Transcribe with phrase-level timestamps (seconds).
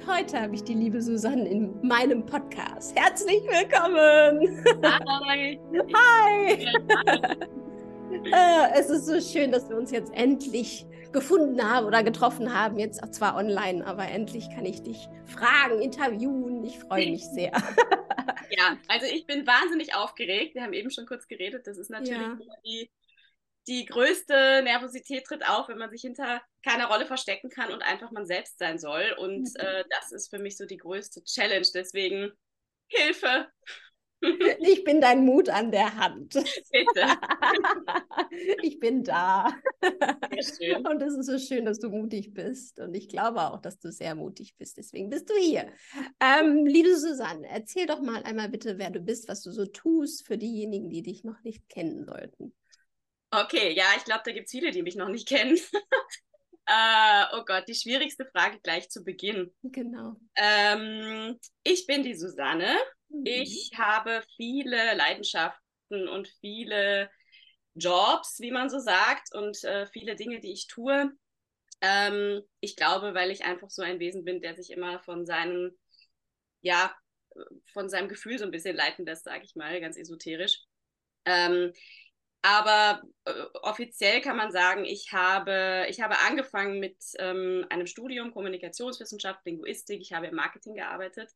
[0.00, 2.98] Und heute habe ich die liebe Susanne in meinem Podcast.
[2.98, 4.64] Herzlich willkommen!
[4.82, 5.60] Hi!
[5.94, 6.66] Hi!
[8.32, 12.78] äh, es ist so schön, dass wir uns jetzt endlich gefunden haben oder getroffen haben.
[12.78, 16.64] Jetzt zwar online, aber endlich kann ich dich fragen, interviewen.
[16.64, 17.52] Ich freue mich sehr.
[18.50, 20.54] ja, also ich bin wahnsinnig aufgeregt.
[20.54, 21.66] Wir haben eben schon kurz geredet.
[21.66, 22.38] Das ist natürlich ja.
[22.64, 22.90] die
[23.68, 28.10] die größte Nervosität tritt auf, wenn man sich hinter keiner Rolle verstecken kann und einfach
[28.10, 29.14] man selbst sein soll.
[29.18, 29.56] Und mhm.
[29.56, 31.66] äh, das ist für mich so die größte Challenge.
[31.74, 32.32] Deswegen
[32.88, 33.48] Hilfe.
[34.60, 36.34] Ich bin dein Mut an der Hand.
[36.34, 37.06] Bitte.
[38.62, 39.50] Ich bin da.
[39.80, 40.86] Sehr schön.
[40.86, 42.78] Und es ist so schön, dass du mutig bist.
[42.78, 44.76] Und ich glaube auch, dass du sehr mutig bist.
[44.76, 45.72] Deswegen bist du hier.
[46.20, 50.26] Ähm, liebe Susanne, erzähl doch mal einmal bitte, wer du bist, was du so tust
[50.26, 52.54] für diejenigen, die dich noch nicht kennen sollten.
[53.30, 55.58] Okay, ja, ich glaube, da gibt es viele, die mich noch nicht kennen.
[56.66, 59.52] Äh, oh Gott, die schwierigste Frage gleich zu Beginn.
[59.62, 60.16] Genau.
[60.36, 62.76] Ähm, ich bin die Susanne.
[63.08, 63.22] Mhm.
[63.24, 67.10] Ich habe viele Leidenschaften und viele
[67.74, 71.10] Jobs, wie man so sagt, und äh, viele Dinge, die ich tue.
[71.80, 75.76] Ähm, ich glaube, weil ich einfach so ein Wesen bin, der sich immer von seinem,
[76.60, 76.94] ja,
[77.72, 80.62] von seinem Gefühl so ein bisschen leiten lässt, sage ich mal, ganz esoterisch.
[81.24, 81.72] Ähm,
[82.42, 88.32] aber äh, offiziell kann man sagen, ich habe, ich habe angefangen mit ähm, einem Studium
[88.32, 90.00] Kommunikationswissenschaft, Linguistik.
[90.00, 91.30] Ich habe im Marketing gearbeitet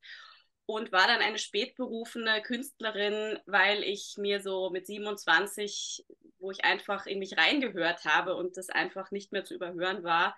[0.66, 6.06] und war dann eine spätberufene Künstlerin, weil ich mir so mit 27,
[6.38, 10.34] wo ich einfach in mich reingehört habe und das einfach nicht mehr zu überhören war,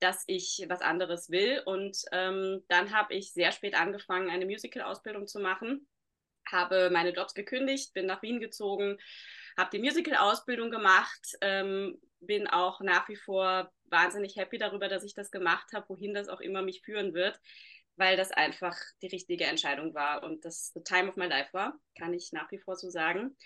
[0.00, 1.62] dass ich was anderes will.
[1.64, 5.86] Und ähm, dann habe ich sehr spät angefangen, eine Musical-Ausbildung zu machen,
[6.50, 8.98] habe meine Jobs gekündigt, bin nach Wien gezogen
[9.56, 15.14] habe die Musical-Ausbildung gemacht, ähm, bin auch nach wie vor wahnsinnig happy darüber, dass ich
[15.14, 17.40] das gemacht habe, wohin das auch immer mich führen wird,
[17.96, 21.78] weil das einfach die richtige Entscheidung war und das the time of my life war,
[21.98, 23.36] kann ich nach wie vor so sagen.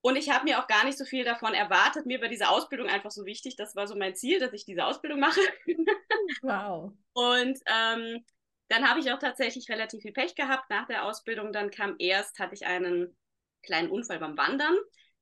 [0.00, 2.04] Und ich habe mir auch gar nicht so viel davon erwartet.
[2.04, 3.56] Mir war diese Ausbildung einfach so wichtig.
[3.56, 5.40] Das war so mein Ziel, dass ich diese Ausbildung mache.
[6.42, 6.92] Wow.
[7.12, 8.24] Und ähm,
[8.68, 11.52] dann habe ich auch tatsächlich relativ viel Pech gehabt nach der Ausbildung.
[11.52, 13.16] Dann kam erst, hatte ich einen
[13.62, 14.74] kleinen Unfall beim Wandern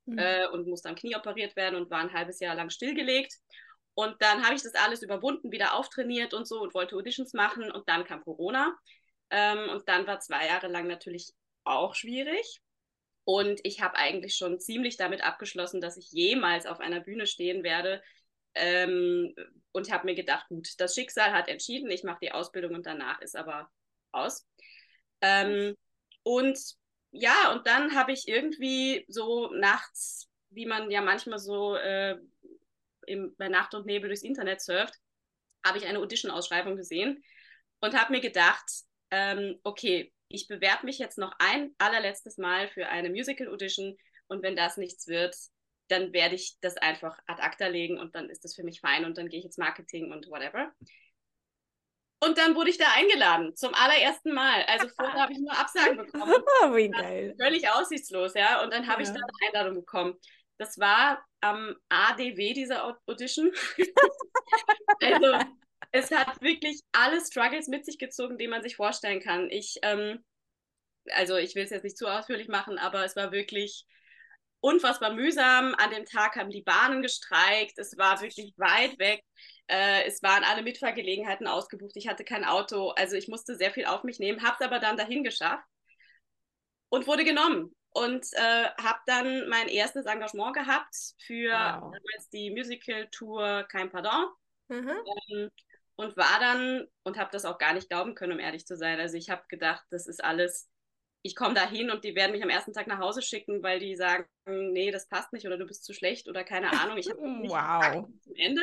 [0.05, 0.17] mhm.
[0.17, 3.33] äh, und musste am Knie operiert werden und war ein halbes Jahr lang stillgelegt.
[3.95, 7.71] Und dann habe ich das alles überwunden, wieder auftrainiert und so und wollte Auditions machen
[7.71, 8.75] und dann kam Corona.
[9.29, 11.31] Ähm, und dann war zwei Jahre lang natürlich
[11.63, 12.61] auch schwierig.
[13.25, 17.63] Und ich habe eigentlich schon ziemlich damit abgeschlossen, dass ich jemals auf einer Bühne stehen
[17.63, 18.01] werde.
[18.55, 19.33] Ähm,
[19.71, 23.19] und habe mir gedacht, gut, das Schicksal hat entschieden, ich mache die Ausbildung und danach
[23.21, 23.69] ist aber
[24.11, 24.45] aus.
[25.21, 25.75] Ähm,
[26.23, 26.59] und
[27.13, 32.17] ja, und dann habe ich irgendwie so nachts, wie man ja manchmal so äh,
[33.05, 34.95] im, bei Nacht und Nebel durchs Internet surft,
[35.63, 37.23] habe ich eine Audition-Ausschreibung gesehen
[37.81, 38.65] und habe mir gedacht,
[39.11, 43.95] ähm, okay, ich bewerbe mich jetzt noch ein allerletztes Mal für eine Musical-Audition
[44.27, 45.35] und wenn das nichts wird,
[45.89, 49.05] dann werde ich das einfach ad acta legen und dann ist das für mich fein
[49.05, 50.73] und dann gehe ich ins Marketing und whatever.
[52.25, 54.63] Und dann wurde ich da eingeladen, zum allerersten Mal.
[54.67, 56.31] Also vorher habe ich nur Absagen bekommen.
[56.75, 57.35] Wie geil.
[57.39, 58.63] Völlig aussichtslos, ja.
[58.63, 59.09] Und dann habe ja.
[59.09, 60.13] ich da eine Einladung bekommen.
[60.57, 63.51] Das war am ADW, dieser Audition.
[65.01, 65.45] also
[65.91, 69.49] es hat wirklich alle Struggles mit sich gezogen, die man sich vorstellen kann.
[69.49, 70.23] Ich, ähm,
[71.11, 73.85] also ich will es jetzt nicht zu ausführlich machen, aber es war wirklich
[74.63, 75.75] unfassbar mühsam.
[75.77, 77.77] An dem Tag haben die Bahnen gestreikt.
[77.77, 79.21] Es war wirklich weit weg.
[79.67, 81.95] Äh, es waren alle Mitfahrgelegenheiten ausgebucht.
[81.95, 82.89] Ich hatte kein Auto.
[82.91, 85.67] Also ich musste sehr viel auf mich nehmen, habe es aber dann dahin geschafft
[86.89, 87.75] und wurde genommen.
[87.89, 91.93] Und äh, habe dann mein erstes Engagement gehabt für wow.
[92.31, 94.27] die Musical-Tour Kein Pardon.
[94.69, 94.97] Mhm.
[95.29, 95.49] Ähm,
[95.95, 98.99] und war dann, und habe das auch gar nicht glauben können, um ehrlich zu sein.
[98.99, 100.69] Also ich habe gedacht, das ist alles
[101.23, 103.79] ich komme da hin und die werden mich am ersten Tag nach Hause schicken, weil
[103.79, 106.97] die sagen, nee, das passt nicht oder du bist zu schlecht oder keine Ahnung.
[106.97, 108.05] Ich habe wow.
[108.21, 108.61] zum Ende.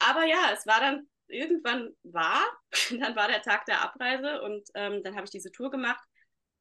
[0.00, 2.42] Aber ja, es war dann irgendwann war,
[2.90, 6.02] dann war der Tag der Abreise und ähm, dann habe ich diese Tour gemacht.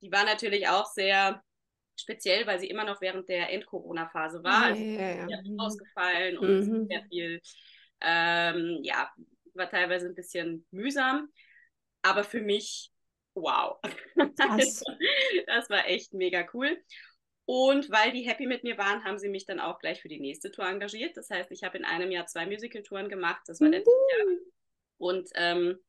[0.01, 1.41] Die war natürlich auch sehr
[1.99, 4.65] speziell, weil sie immer noch während der End-Corona-Phase war.
[4.65, 5.27] Also yeah.
[5.27, 6.87] sehr viel ausgefallen und mhm.
[6.87, 7.41] sehr viel,
[8.01, 9.11] ähm, ja,
[9.55, 11.29] war teilweise ein bisschen mühsam.
[12.03, 12.91] aber für mich,
[13.41, 13.77] wow.
[14.37, 14.85] Also,
[15.47, 16.77] das war echt mega cool.
[17.45, 20.19] Und weil die happy mit mir waren, haben sie mich dann auch gleich für die
[20.19, 21.17] nächste Tour engagiert.
[21.17, 23.41] Das heißt, ich habe in einem Jahr zwei Musical-Touren gemacht.
[23.47, 24.27] Das war letztes Jahr.
[24.99, 25.79] Und ähm,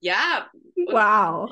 [0.00, 1.50] ja, und wow.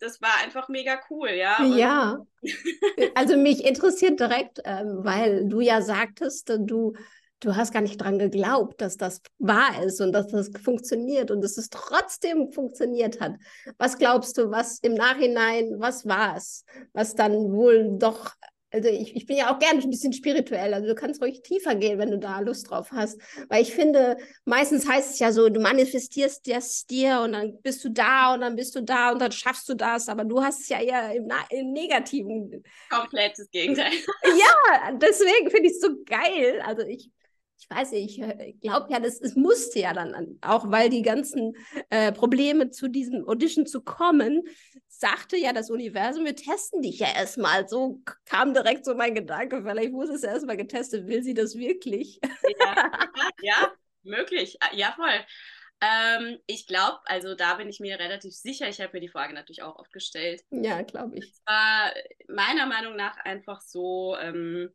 [0.00, 1.58] Das war einfach mega cool, ja.
[1.58, 2.18] Und ja.
[3.14, 6.94] also mich interessiert direkt, ähm, weil du ja sagtest, du
[7.40, 11.42] du hast gar nicht dran geglaubt, dass das wahr ist und dass das funktioniert und
[11.42, 13.34] dass es trotzdem funktioniert hat.
[13.78, 18.34] Was glaubst du, was im Nachhinein, was war es, was dann wohl doch
[18.72, 21.74] also ich, ich bin ja auch gerne ein bisschen spirituell, also du kannst ruhig tiefer
[21.76, 23.18] gehen, wenn du da Lust drauf hast.
[23.48, 27.84] Weil ich finde, meistens heißt es ja so, du manifestierst das dir und dann bist
[27.84, 30.60] du da und dann bist du da und dann schaffst du das, aber du hast
[30.60, 32.62] es ja eher im, im Negativen.
[32.90, 33.92] Komplettes Gegenteil.
[34.24, 36.60] Ja, deswegen finde ich es so geil.
[36.64, 37.10] Also ich
[37.58, 41.56] ich weiß nicht, ich glaube ja, das, es musste ja dann, auch weil die ganzen
[41.90, 44.42] äh, Probleme zu diesem Audition zu kommen,
[44.88, 47.68] sagte ja das Universum, wir testen dich ja erstmal.
[47.68, 51.56] So kam direkt so mein Gedanke, vielleicht muss es ja erstmal getestet, will sie das
[51.56, 52.20] wirklich?
[52.60, 52.90] Ja,
[53.42, 53.72] ja
[54.02, 55.24] möglich, ah, ja voll.
[55.80, 59.34] Ähm, ich glaube, also da bin ich mir relativ sicher, ich habe mir die Frage
[59.34, 60.42] natürlich auch oft gestellt.
[60.50, 61.24] Ja, glaube ich.
[61.24, 61.92] Es war
[62.28, 64.70] meiner Meinung nach einfach so, ähm,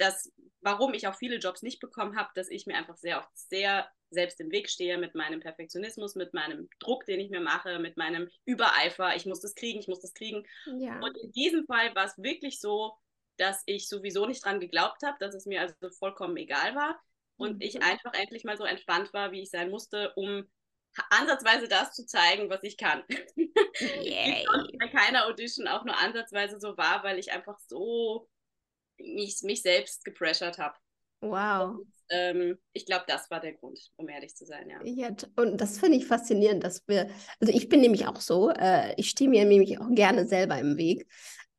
[0.00, 0.32] dass
[0.62, 3.88] warum ich auch viele Jobs nicht bekommen habe, dass ich mir einfach sehr oft sehr
[4.10, 7.96] selbst im Weg stehe mit meinem Perfektionismus, mit meinem Druck, den ich mir mache, mit
[7.96, 9.14] meinem Übereifer.
[9.14, 10.44] Ich muss das kriegen, ich muss das kriegen.
[10.80, 10.98] Ja.
[10.98, 12.92] Und in diesem Fall war es wirklich so,
[13.36, 17.00] dass ich sowieso nicht dran geglaubt habe, dass es mir also vollkommen egal war
[17.36, 17.60] und mhm.
[17.60, 20.44] ich einfach endlich mal so entspannt war, wie ich sein musste, um
[21.10, 23.04] ansatzweise das zu zeigen, was ich kann.
[24.02, 24.44] Yay.
[24.78, 28.28] bei keiner Audition auch nur ansatzweise so war, weil ich einfach so
[29.02, 30.76] mich, mich selbst gepressured habe.
[31.20, 31.78] Wow.
[31.78, 34.80] Und, ähm, ich glaube, das war der Grund, um ehrlich zu sein, ja.
[34.84, 37.08] Ja, und das finde ich faszinierend, dass wir,
[37.40, 40.76] also ich bin nämlich auch so, äh, ich stehe mir nämlich auch gerne selber im
[40.76, 41.06] Weg.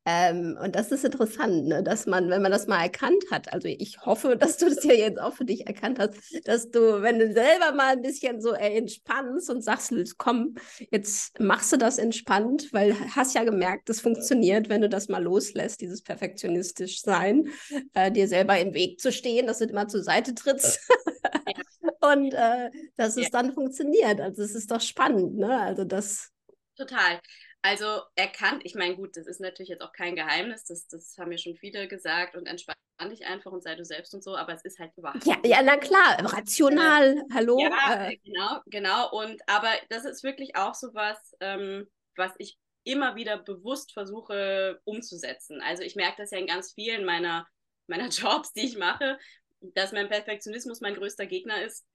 [0.04, 1.82] Ähm, und das ist interessant, ne?
[1.82, 4.94] dass man, wenn man das mal erkannt hat, also ich hoffe, dass du das ja
[4.94, 6.14] jetzt auch für dich erkannt hast,
[6.44, 10.54] dass du, wenn du selber mal ein bisschen so äh, entspannst und sagst, komm,
[10.90, 15.22] jetzt machst du das entspannt, weil hast ja gemerkt, das funktioniert, wenn du das mal
[15.22, 17.48] loslässt, dieses perfektionistisch sein,
[17.94, 20.80] äh, dir selber im Weg zu stehen, dass du immer zur Seite trittst.
[20.88, 21.52] Ja.
[22.12, 23.22] und äh, dass ja.
[23.22, 24.20] es dann funktioniert.
[24.20, 25.60] Also es ist doch spannend, ne?
[25.60, 26.30] Also das.
[26.76, 27.20] Total.
[27.62, 31.28] Also erkannt, ich meine, gut, das ist natürlich jetzt auch kein Geheimnis, das, das haben
[31.28, 32.74] mir schon viele gesagt und entspann
[33.08, 35.24] dich einfach und sei du selbst und so, aber es ist halt überhaupt.
[35.24, 37.60] Ja, ja, na klar, rational, äh, hallo.
[37.60, 38.16] Ja, äh.
[38.24, 39.10] genau, genau.
[39.12, 41.86] Und aber das ist wirklich auch so was, ähm,
[42.16, 45.60] was ich immer wieder bewusst versuche umzusetzen.
[45.62, 47.46] Also ich merke das ja in ganz vielen meiner,
[47.86, 49.18] meiner Jobs, die ich mache,
[49.60, 51.86] dass mein Perfektionismus mein größter Gegner ist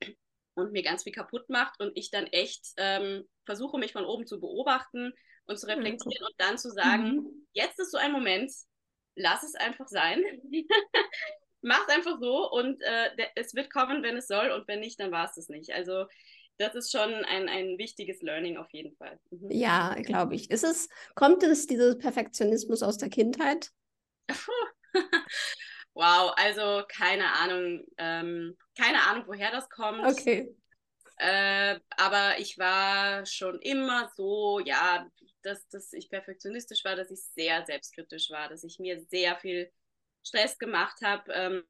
[0.54, 4.26] und mir ganz viel kaputt macht und ich dann echt ähm, versuche, mich von oben
[4.26, 5.14] zu beobachten
[5.48, 7.48] und zu reflektieren und dann zu sagen, mhm.
[7.54, 8.52] jetzt ist so ein Moment,
[9.16, 10.24] lass es einfach sein.
[11.62, 15.00] Mach es einfach so und äh, es wird kommen, wenn es soll und wenn nicht,
[15.00, 15.74] dann war es das nicht.
[15.74, 16.06] Also
[16.58, 19.20] das ist schon ein, ein wichtiges Learning auf jeden Fall.
[19.32, 19.52] Mhm.
[19.52, 20.52] Ja, glaube ich.
[20.52, 23.72] Ist es, kommt es dieser Perfektionismus aus der Kindheit?
[25.94, 30.06] wow, also keine Ahnung, ähm, keine Ahnung, woher das kommt.
[30.06, 30.56] Okay.
[31.18, 35.08] Äh, aber ich war schon immer so, ja,
[35.48, 39.72] dass, dass ich perfektionistisch war, dass ich sehr selbstkritisch war, dass ich mir sehr viel
[40.24, 41.32] Stress gemacht habe.
[41.34, 41.64] Ähm,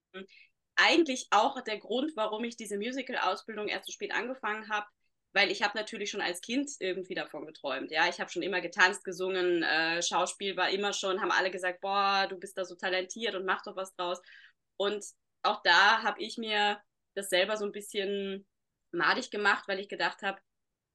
[0.75, 4.87] eigentlich auch der Grund, warum ich diese Musical-Ausbildung erst so spät angefangen habe,
[5.33, 7.91] weil ich habe natürlich schon als Kind irgendwie davon geträumt.
[7.91, 11.81] Ja, ich habe schon immer getanzt, gesungen, äh, Schauspiel war immer schon, haben alle gesagt,
[11.81, 14.19] boah, du bist da so talentiert und mach doch was draus.
[14.77, 15.05] Und
[15.43, 16.81] auch da habe ich mir
[17.15, 18.47] das selber so ein bisschen
[18.91, 20.39] madig gemacht, weil ich gedacht habe,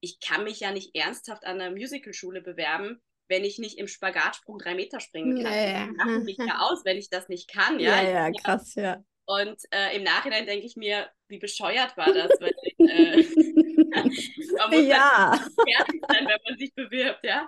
[0.03, 4.59] ich kann mich ja nicht ernsthaft an der Musicalschule bewerben, wenn ich nicht im Spagatsprung
[4.59, 5.53] drei Meter springen kann.
[5.53, 6.17] Ja, ja.
[6.17, 7.79] Ich mich ja aus, wenn ich das nicht kann.
[7.79, 9.01] Ja, ja, ja krass, ja.
[9.25, 12.31] Und äh, im Nachhinein denke ich mir, wie bescheuert war das?
[12.41, 13.23] Weil, äh,
[14.57, 15.39] man muss ja.
[15.65, 17.47] fertig sein, wenn man sich bewirbt, ja.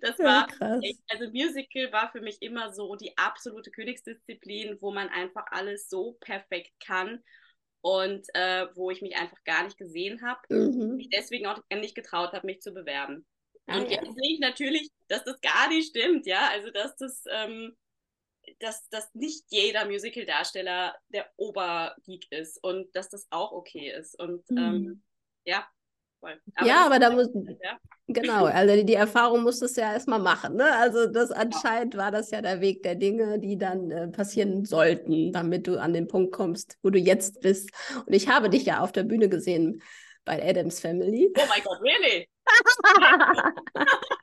[0.00, 5.08] das war, ja, also Musical war für mich immer so die absolute Königsdisziplin, wo man
[5.08, 7.24] einfach alles so perfekt kann
[7.80, 10.40] und äh, wo ich mich einfach gar nicht gesehen habe.
[10.48, 10.96] Mhm.
[10.96, 13.26] Mich deswegen auch nicht getraut habe, mich zu bewerben.
[13.66, 14.00] Ah, und ja.
[14.02, 16.48] jetzt sehe ich natürlich, dass das gar nicht stimmt, ja.
[16.50, 17.76] Also dass das, ähm,
[18.60, 24.18] dass, dass nicht jeder Musical-Darsteller der Obergeek ist und dass das auch okay ist.
[24.18, 24.62] Und ähm, mhm.
[24.62, 25.02] ähm,
[25.44, 25.68] ja,
[26.20, 27.28] aber ja, aber da muss,
[27.62, 27.78] ja.
[28.08, 30.56] Genau, also die, die Erfahrung musst du ja erstmal machen.
[30.56, 30.64] Ne?
[30.76, 35.32] Also das anscheinend war das ja der Weg der Dinge, die dann äh, passieren sollten,
[35.32, 37.70] damit du an den Punkt kommst, wo du jetzt bist.
[38.06, 39.82] Und ich habe dich ja auf der Bühne gesehen
[40.24, 41.32] bei Adams Family.
[41.36, 42.28] Oh mein Gott, really?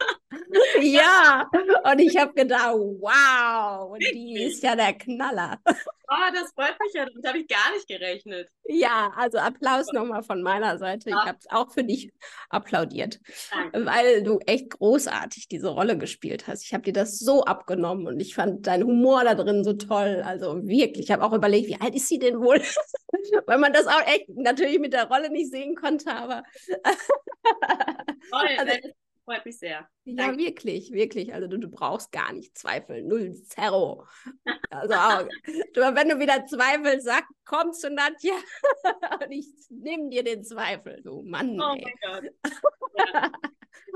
[0.82, 1.50] ja,
[1.84, 5.60] und ich habe gedacht, wow, die ist ja der Knaller.
[6.08, 8.50] Oh, das freut mich ja, damit habe ich gar nicht gerechnet.
[8.66, 11.10] Ja, also Applaus nochmal von meiner Seite.
[11.10, 12.12] Ich habe es auch für dich
[12.50, 13.20] applaudiert,
[13.52, 13.86] Danke.
[13.86, 16.64] weil du echt großartig diese Rolle gespielt hast.
[16.64, 20.22] Ich habe dir das so abgenommen und ich fand deinen Humor da drin so toll.
[20.24, 22.62] Also wirklich, ich habe auch überlegt, wie alt ist sie denn wohl?
[23.48, 26.44] weil man das auch echt natürlich mit der Rolle nicht sehen konnte, aber.
[28.32, 28.74] Toll, also,
[29.26, 29.90] freut mich sehr.
[30.06, 30.38] Ja, Danke.
[30.38, 31.34] wirklich, wirklich.
[31.34, 33.08] Also du, du brauchst gar nicht zweifeln.
[33.08, 34.06] Null Zero.
[34.70, 35.28] Also auch,
[35.74, 38.36] du, wenn du wieder zweifelst, sag, komm zu Nadja
[39.24, 41.02] und ich nehme dir den Zweifel.
[41.04, 41.60] Du Mann.
[41.60, 41.84] Oh ey.
[41.84, 42.54] mein Gott.
[42.98, 43.32] Ja.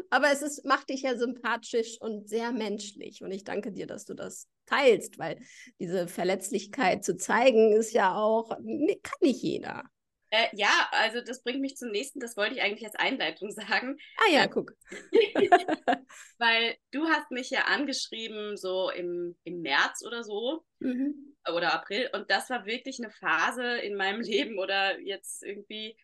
[0.10, 3.22] Aber es ist, macht dich ja sympathisch und sehr menschlich.
[3.22, 5.40] Und ich danke dir, dass du das teilst, weil
[5.80, 9.84] diese Verletzlichkeit zu zeigen ist ja auch, kann nicht jeder.
[10.32, 13.98] Äh, ja, also das bringt mich zum nächsten, das wollte ich eigentlich als Einleitung sagen.
[14.18, 14.74] Ah ja, guck.
[16.38, 20.64] Weil du hast mich ja angeschrieben, so im, im März oder so.
[20.80, 21.36] Mhm.
[21.48, 22.10] Oder April.
[22.14, 25.98] Und das war wirklich eine Phase in meinem Leben oder jetzt irgendwie,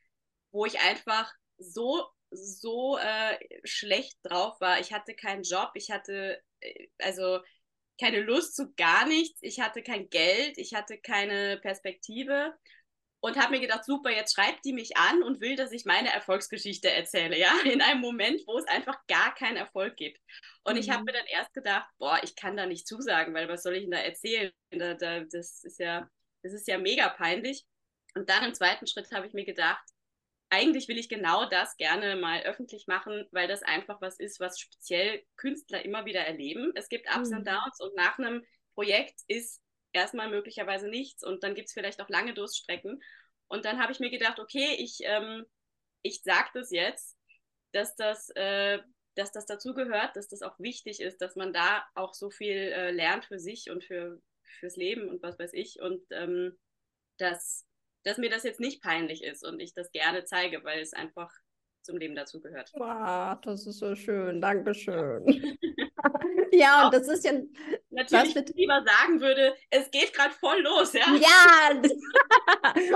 [0.52, 4.80] wo ich einfach so, so äh, schlecht drauf war.
[4.80, 7.40] Ich hatte keinen Job, ich hatte, äh, also
[8.00, 12.54] keine Lust zu gar nichts, ich hatte kein Geld, ich hatte keine Perspektive
[13.26, 16.14] und habe mir gedacht, super, jetzt schreibt die mich an und will, dass ich meine
[16.14, 20.22] Erfolgsgeschichte erzähle, ja, in einem Moment, wo es einfach gar keinen Erfolg gibt.
[20.64, 20.80] Und mhm.
[20.80, 23.74] ich habe mir dann erst gedacht, boah, ich kann da nicht zusagen, weil was soll
[23.74, 24.52] ich denn da erzählen?
[24.70, 26.08] Da, da, das ist ja,
[26.44, 27.66] das ist ja mega peinlich.
[28.14, 29.84] Und dann im zweiten Schritt habe ich mir gedacht,
[30.52, 34.60] eigentlich will ich genau das gerne mal öffentlich machen, weil das einfach was ist, was
[34.60, 36.74] speziell Künstler immer wieder erleben.
[36.76, 37.38] Es gibt Ups mhm.
[37.38, 39.65] und Downs und nach einem Projekt ist
[39.96, 43.02] erstmal möglicherweise nichts und dann gibt es vielleicht auch lange Durststrecken.
[43.48, 45.46] Und dann habe ich mir gedacht, okay, ich, ähm,
[46.02, 47.18] ich sage das jetzt,
[47.72, 48.80] dass das, äh,
[49.16, 52.92] dass das dazugehört, dass das auch wichtig ist, dass man da auch so viel äh,
[52.92, 54.22] lernt für sich und für,
[54.60, 55.80] fürs Leben und was weiß ich.
[55.82, 56.58] Und ähm,
[57.18, 57.66] dass,
[58.04, 61.32] dass mir das jetzt nicht peinlich ist und ich das gerne zeige, weil es einfach
[61.82, 62.72] zum Leben dazugehört.
[62.74, 64.42] Wow, das ist so schön.
[64.42, 65.26] Dankeschön.
[66.52, 67.34] ja, und das ist ja.
[67.90, 71.06] Natürlich was lieber sagen würde, es geht gerade voll los, ja.
[71.16, 71.82] Ja,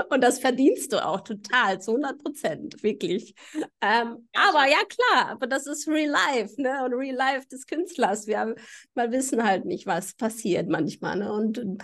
[0.10, 3.34] und das verdienst du auch total, zu 100 Prozent, wirklich.
[3.80, 6.84] Ähm, ja, aber ja, klar, aber das ist Real Life, ne?
[6.84, 8.26] Und Real Life des Künstlers.
[8.26, 8.54] Wir, haben,
[8.94, 11.32] wir wissen halt nicht, was passiert manchmal, ne?
[11.32, 11.82] Und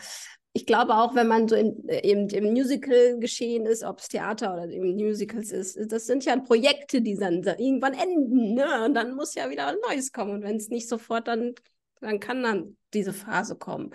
[0.56, 4.08] ich glaube auch, wenn man so in, äh, eben im Musical geschehen ist, ob es
[4.08, 8.54] Theater oder eben Musicals ist, das sind ja Projekte, die dann irgendwann enden.
[8.54, 8.84] Ne?
[8.86, 10.32] Und dann muss ja wieder was Neues kommen.
[10.32, 11.54] Und wenn es nicht sofort, dann,
[12.00, 13.90] dann kann dann diese Phase kommen.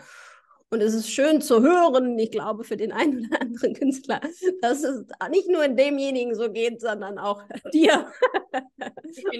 [0.70, 4.22] Und es ist schön zu hören, ich glaube, für den einen oder anderen Künstler,
[4.62, 8.10] dass es nicht nur in demjenigen so geht, sondern auch dir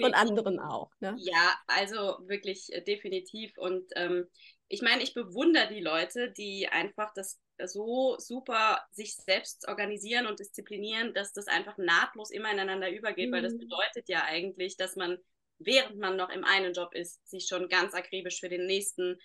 [0.02, 0.90] und anderen auch.
[0.98, 1.14] Ne?
[1.18, 3.56] Ja, also wirklich äh, definitiv.
[3.58, 4.26] Und ähm,
[4.72, 10.40] ich meine, ich bewundere die Leute, die einfach das so super sich selbst organisieren und
[10.40, 13.34] disziplinieren, dass das einfach nahtlos immer ineinander übergeht, mhm.
[13.34, 13.58] weil das mhm.
[13.58, 15.18] bedeutet ja eigentlich, dass man,
[15.58, 19.18] während man noch im einen Job ist, sich schon ganz akribisch für den nächsten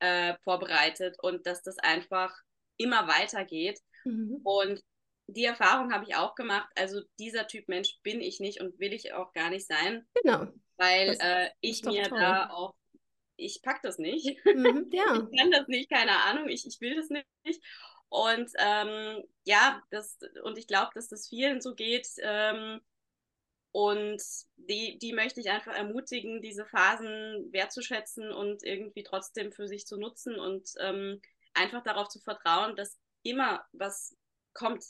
[0.00, 2.36] äh, vorbereitet und dass das einfach
[2.76, 3.78] immer weitergeht.
[4.04, 4.40] Mhm.
[4.42, 4.82] Und
[5.28, 6.68] die Erfahrung habe ich auch gemacht.
[6.74, 10.08] Also dieser Typ Mensch bin ich nicht und will ich auch gar nicht sein.
[10.20, 10.48] Genau.
[10.76, 12.18] Weil äh, ich mir toll.
[12.18, 12.74] da auch
[13.38, 14.38] ich pack das nicht.
[14.44, 15.28] Mhm, ja.
[15.30, 17.62] Ich kann das nicht, keine Ahnung, ich, ich will das nicht.
[18.08, 22.08] Und ähm, ja, das, und ich glaube, dass das vielen so geht.
[22.22, 22.80] Ähm,
[23.72, 24.22] und
[24.56, 29.98] die, die möchte ich einfach ermutigen, diese Phasen wertzuschätzen und irgendwie trotzdem für sich zu
[29.98, 31.20] nutzen und ähm,
[31.54, 34.16] einfach darauf zu vertrauen, dass immer was
[34.54, 34.84] kommt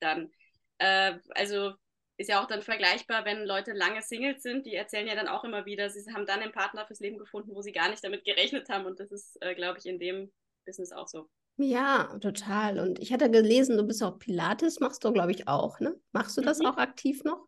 [0.00, 0.32] dann.
[0.78, 1.74] Äh, also
[2.18, 5.44] ist ja auch dann vergleichbar, wenn Leute lange Singles sind, die erzählen ja dann auch
[5.44, 8.24] immer wieder, sie haben dann einen Partner fürs Leben gefunden, wo sie gar nicht damit
[8.24, 8.86] gerechnet haben.
[8.86, 10.32] Und das ist, äh, glaube ich, in dem
[10.66, 11.28] Business auch so.
[11.58, 12.80] Ja, total.
[12.80, 15.98] Und ich hatte gelesen, du bist auch Pilates, machst du, glaube ich, auch, ne?
[16.12, 16.66] Machst du das mhm.
[16.66, 17.46] auch aktiv noch?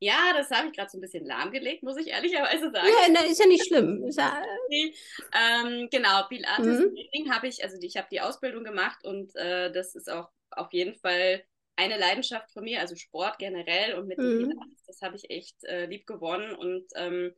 [0.00, 2.86] Ja, das habe ich gerade so ein bisschen lahmgelegt, muss ich ehrlicherweise sagen.
[2.86, 4.08] Ja, ne, ist ja nicht schlimm.
[4.10, 4.94] Ja, nee,
[5.34, 7.32] ähm, genau, Pilates mhm.
[7.32, 10.94] habe ich, also ich habe die Ausbildung gemacht und äh, das ist auch auf jeden
[10.94, 11.42] Fall
[11.78, 14.50] eine Leidenschaft von mir, also Sport generell und mit mhm.
[14.50, 17.32] dem das habe ich echt äh, lieb gewonnen und ähm,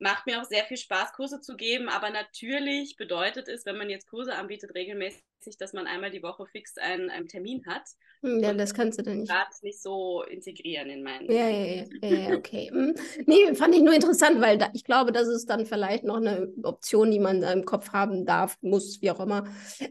[0.00, 3.90] macht mir auch sehr viel Spaß, Kurse zu geben, aber natürlich bedeutet es, wenn man
[3.90, 5.22] jetzt Kurse anbietet, regelmäßig,
[5.58, 7.82] dass man einmal die Woche fix einen, einen Termin hat.
[8.22, 9.32] Hm, ja, das kannst du dann nicht.
[9.62, 11.30] Nicht so integrieren in meinen.
[11.30, 12.70] Ja, ja, ja, ja, okay.
[12.70, 12.94] Hm.
[13.26, 16.50] Nee, fand ich nur interessant, weil da, ich glaube, das ist dann vielleicht noch eine
[16.62, 19.44] Option, die man im Kopf haben darf, muss, wie auch immer,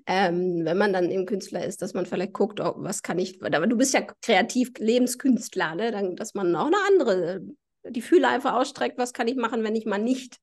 [0.07, 3.41] ähm, wenn man dann eben Künstler ist, dass man vielleicht guckt, oh, was kann ich,
[3.43, 5.91] aber du bist ja kreativ Lebenskünstler, ne?
[5.91, 7.41] Dann, dass man auch eine andere
[7.83, 10.39] die Fühler einfach ausstreckt, was kann ich machen, wenn ich mal nicht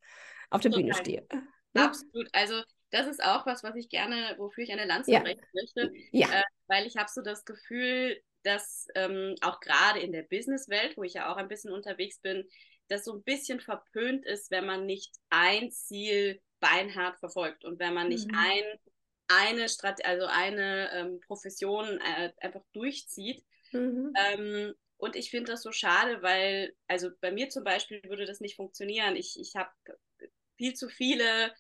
[0.51, 0.85] auf der Total.
[0.85, 1.27] Bühne stehe.
[1.75, 2.29] Absolut.
[2.33, 5.21] Also das ist auch was, was ich gerne, wofür ich eine Lanze ja.
[5.21, 6.29] brechen möchte, ja.
[6.29, 11.03] Äh, weil ich habe so das Gefühl, dass ähm, auch gerade in der Businesswelt, wo
[11.03, 12.47] ich ja auch ein bisschen unterwegs bin,
[12.89, 17.93] das so ein bisschen verpönt ist, wenn man nicht ein Ziel beinhart verfolgt und wenn
[17.93, 18.39] man nicht mhm.
[18.39, 18.63] ein,
[19.29, 23.45] eine Strat also eine ähm, Profession äh, einfach durchzieht.
[23.73, 24.13] Mhm.
[24.17, 28.41] Ähm, und ich finde das so schade, weil, also bei mir zum Beispiel würde das
[28.41, 29.17] nicht funktionieren.
[29.17, 29.71] Ich, ich habe
[30.57, 31.53] viel zu viele,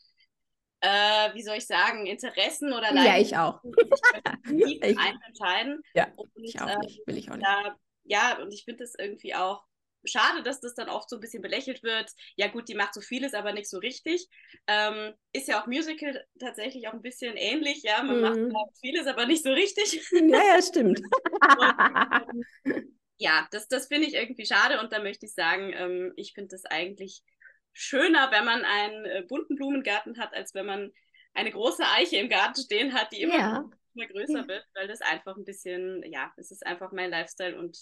[0.80, 3.04] äh, wie soll ich sagen, Interessen oder Leiden.
[3.04, 3.60] Ja, ich auch.
[3.64, 4.82] Ich kann nicht
[5.26, 5.82] entscheiden.
[5.94, 7.06] Ja, und, ich auch nicht.
[7.06, 7.46] Will ich auch nicht.
[7.46, 9.62] Da, ja, und ich finde das irgendwie auch
[10.08, 12.10] schade, dass das dann oft so ein bisschen belächelt wird.
[12.36, 14.28] Ja gut, die macht so vieles, aber nicht so richtig.
[14.66, 17.82] Ähm, ist ja auch Musical tatsächlich auch ein bisschen ähnlich.
[17.82, 18.52] Ja, man mhm.
[18.52, 20.00] macht vieles, aber nicht so richtig.
[20.12, 21.00] Ja, ja, stimmt.
[21.00, 26.12] und, ähm, ja, das, das finde ich irgendwie schade und da möchte ich sagen, ähm,
[26.16, 27.22] ich finde das eigentlich
[27.72, 30.92] schöner, wenn man einen äh, bunten Blumengarten hat, als wenn man
[31.34, 33.70] eine große Eiche im Garten stehen hat, die immer, ja.
[33.94, 34.48] immer größer ja.
[34.48, 37.76] wird, weil das einfach ein bisschen, ja, es ist einfach mein Lifestyle und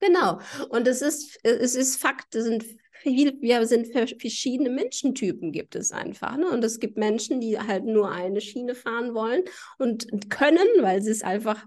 [0.00, 0.38] Genau.
[0.68, 5.92] Und es ist, es ist Fakt, es sind viel, wir sind verschiedene Menschentypen gibt es
[5.92, 6.36] einfach.
[6.36, 6.48] Ne?
[6.48, 9.42] Und es gibt Menschen, die halt nur eine Schiene fahren wollen
[9.78, 11.66] und können, weil sie es einfach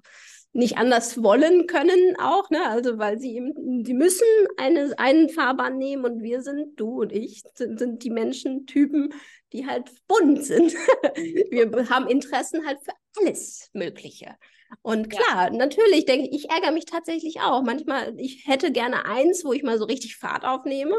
[0.53, 2.67] nicht anders wollen können auch, ne?
[2.67, 4.25] Also weil sie eben, die müssen
[4.57, 9.13] eine, einen Fahrbahn nehmen und wir sind, du und ich, sind, sind die Menschentypen,
[9.53, 10.73] die halt bunt sind.
[10.73, 14.35] wir haben Interessen halt für alles Mögliche.
[14.81, 15.49] Und klar, ja.
[15.49, 17.61] natürlich denke ich, ich ärgere mich tatsächlich auch.
[17.61, 20.95] Manchmal, ich hätte gerne eins, wo ich mal so richtig Fahrt aufnehme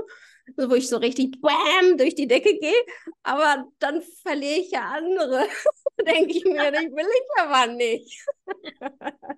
[0.56, 2.84] wo ich so richtig bam durch die Decke gehe,
[3.22, 5.46] aber dann verliere ich ja andere.
[6.06, 8.26] Denke ich mir, das will ich aber nicht.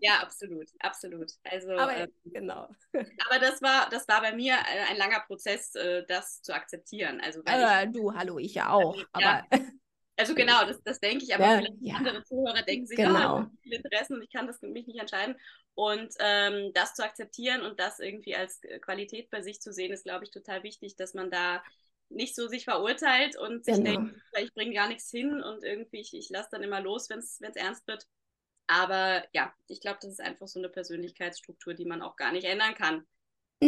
[0.01, 1.31] ja, absolut, absolut.
[1.45, 2.69] Also, aber, ähm, genau.
[2.93, 7.21] aber das war, das war bei mir äh, ein langer Prozess, äh, das zu akzeptieren.
[7.21, 8.95] Also, äh, ich, du, hallo, ich ja auch.
[8.95, 9.59] Also, aber ja,
[10.17, 11.95] also genau, das, das denke ich, aber ja, ja.
[11.97, 13.39] andere Zuhörer denken sich, genau.
[13.39, 15.37] ah, viele Interessen und ich kann das mich nicht entscheiden.
[15.75, 20.05] Und ähm, das zu akzeptieren und das irgendwie als Qualität bei sich zu sehen, ist,
[20.05, 21.63] glaube ich, total wichtig, dass man da
[22.11, 23.91] nicht so sich verurteilt und sich genau.
[23.91, 27.19] denkt, ich bringe gar nichts hin und irgendwie, ich, ich lasse dann immer los, wenn
[27.19, 28.07] es ernst wird.
[28.67, 32.45] Aber ja, ich glaube, das ist einfach so eine Persönlichkeitsstruktur, die man auch gar nicht
[32.45, 33.07] ändern kann.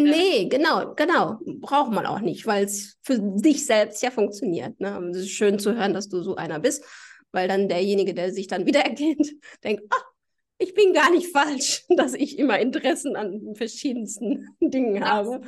[0.03, 1.39] Nee, genau, genau.
[1.61, 4.79] Braucht man auch nicht, weil es für dich selbst ja funktioniert.
[4.81, 5.11] Ne?
[5.11, 6.85] es ist schön zu hören, dass du so einer bist,
[7.33, 9.33] weil dann derjenige, der sich dann wiedererkennt,
[9.65, 10.03] denkt, ah,
[10.59, 15.41] ich bin gar nicht falsch, dass ich immer Interessen an verschiedensten Dingen habe.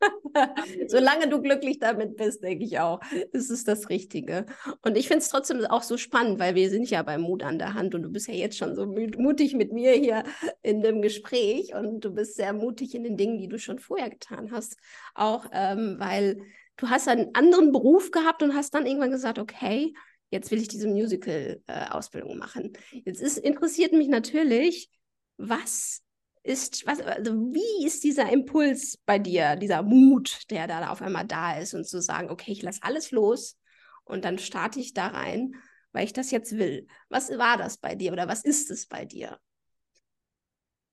[0.88, 3.00] Solange du glücklich damit bist, denke ich auch,
[3.32, 4.46] ist es das Richtige.
[4.82, 7.58] Und ich finde es trotzdem auch so spannend, weil wir sind ja beim Mut an
[7.58, 10.24] der Hand und du bist ja jetzt schon so mutig mit mir hier
[10.62, 14.10] in dem Gespräch und du bist sehr mutig in den Dingen, die du schon vorher
[14.10, 14.76] getan hast.
[15.14, 16.40] Auch ähm, weil
[16.76, 19.94] du hast einen anderen Beruf gehabt und hast dann irgendwann gesagt, okay,
[20.30, 22.72] jetzt will ich diese Musical-Ausbildung äh, machen.
[23.04, 24.90] Jetzt ist, interessiert mich natürlich,
[25.36, 26.02] was
[26.42, 31.26] ist, was, also wie ist dieser Impuls bei dir, dieser Mut, der da auf einmal
[31.26, 33.58] da ist und zu sagen, okay, ich lasse alles los
[34.04, 35.54] und dann starte ich da rein,
[35.92, 36.86] weil ich das jetzt will.
[37.08, 39.40] Was war das bei dir oder was ist es bei dir?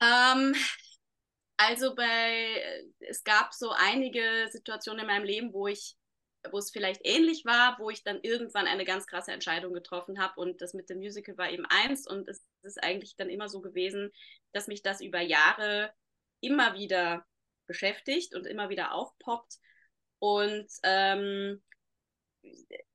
[0.02, 0.56] Ähm,
[1.58, 5.96] also bei, es gab so einige Situationen in meinem Leben, wo ich
[6.52, 10.40] wo es vielleicht ähnlich war, wo ich dann irgendwann eine ganz krasse Entscheidung getroffen habe.
[10.40, 12.08] Und das mit dem Musical war eben eins.
[12.08, 14.12] Und es ist eigentlich dann immer so gewesen,
[14.52, 15.94] dass mich das über Jahre
[16.42, 17.26] immer wieder
[17.66, 19.58] beschäftigt und immer wieder aufpoppt.
[20.20, 21.64] Und, ähm,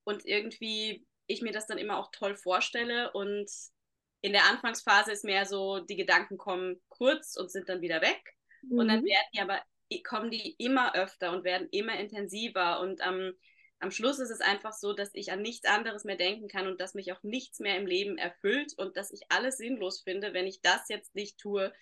[0.04, 3.12] und irgendwie ich mir das dann immer auch toll vorstelle.
[3.12, 3.50] Und
[4.20, 8.20] in der Anfangsphase ist mehr so, die Gedanken kommen kurz und sind dann wieder weg.
[8.62, 8.78] Mhm.
[8.78, 9.06] Und dann mhm.
[9.06, 9.62] werden die aber
[10.03, 12.81] kommen die immer öfter und werden immer intensiver.
[12.81, 13.35] Und ähm,
[13.81, 16.81] am Schluss ist es einfach so, dass ich an nichts anderes mehr denken kann und
[16.81, 20.46] dass mich auch nichts mehr im Leben erfüllt und dass ich alles sinnlos finde, wenn
[20.46, 21.72] ich das jetzt nicht tue.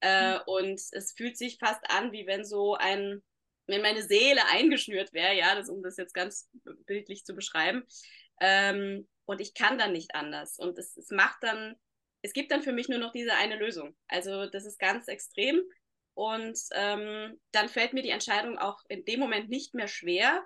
[0.00, 0.40] Äh, mhm.
[0.46, 3.22] Und es fühlt sich fast an, wie wenn so ein,
[3.66, 6.50] wenn meine Seele eingeschnürt wäre, ja, das, um das jetzt ganz
[6.86, 7.84] bildlich zu beschreiben.
[8.40, 10.58] Ähm, und ich kann dann nicht anders.
[10.58, 11.76] Und es, es macht dann,
[12.22, 13.96] es gibt dann für mich nur noch diese eine Lösung.
[14.08, 15.60] Also das ist ganz extrem.
[16.20, 20.44] Und ähm, dann fällt mir die Entscheidung auch in dem Moment nicht mehr schwer,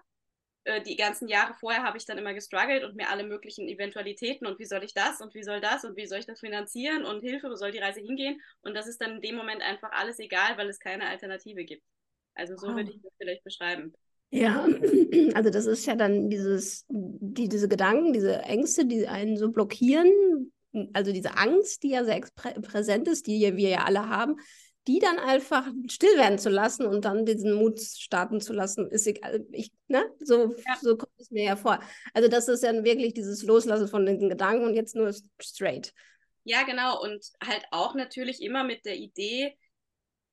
[0.62, 4.46] äh, die ganzen Jahre vorher habe ich dann immer gestruggelt und mir alle möglichen Eventualitäten
[4.46, 7.04] und wie soll ich das und wie soll das und wie soll ich das finanzieren
[7.04, 8.40] und Hilfe, wo soll die Reise hingehen?
[8.62, 11.82] Und das ist dann in dem Moment einfach alles egal, weil es keine Alternative gibt.
[12.36, 12.76] Also so oh.
[12.76, 13.92] würde ich das vielleicht beschreiben.
[14.30, 14.64] Ja,
[15.34, 20.52] also das ist ja dann dieses, die, diese Gedanken, diese Ängste, die einen so blockieren,
[20.92, 22.20] also diese Angst, die ja sehr
[22.62, 24.36] präsent ist, die wir ja alle haben,
[24.86, 29.06] die dann einfach still werden zu lassen und dann diesen Mut starten zu lassen, ist
[29.06, 29.46] egal.
[29.52, 30.04] Ich, ne?
[30.20, 30.76] so, ja.
[30.80, 31.80] so kommt es mir ja vor.
[32.12, 35.94] Also das ist dann wirklich dieses Loslassen von den Gedanken und jetzt nur straight.
[36.44, 37.02] Ja, genau.
[37.02, 39.56] Und halt auch natürlich immer mit der Idee,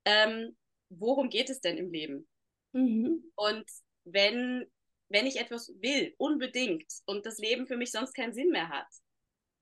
[0.03, 0.57] ähm,
[0.89, 2.27] worum geht es denn im Leben?
[2.73, 3.31] Mhm.
[3.35, 3.65] Und
[4.03, 4.65] wenn,
[5.07, 8.87] wenn ich etwas will, unbedingt, und das Leben für mich sonst keinen Sinn mehr hat,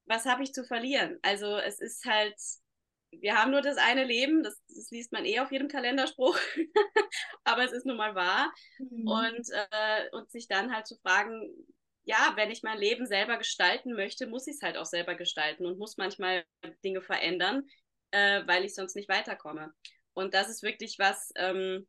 [0.05, 1.19] was habe ich zu verlieren?
[1.21, 2.35] Also es ist halt
[3.11, 6.37] wir haben nur das eine Leben, das, das liest man eh auf jedem Kalenderspruch,
[7.43, 8.53] aber es ist nun mal wahr.
[8.79, 9.07] Mhm.
[9.07, 11.49] Und, äh, und sich dann halt zu fragen,
[12.03, 15.65] ja, wenn ich mein Leben selber gestalten möchte, muss ich es halt auch selber gestalten
[15.65, 16.43] und muss manchmal
[16.83, 17.67] Dinge verändern,
[18.11, 19.73] äh, weil ich sonst nicht weiterkomme.
[20.13, 21.87] Und das ist wirklich was, ähm,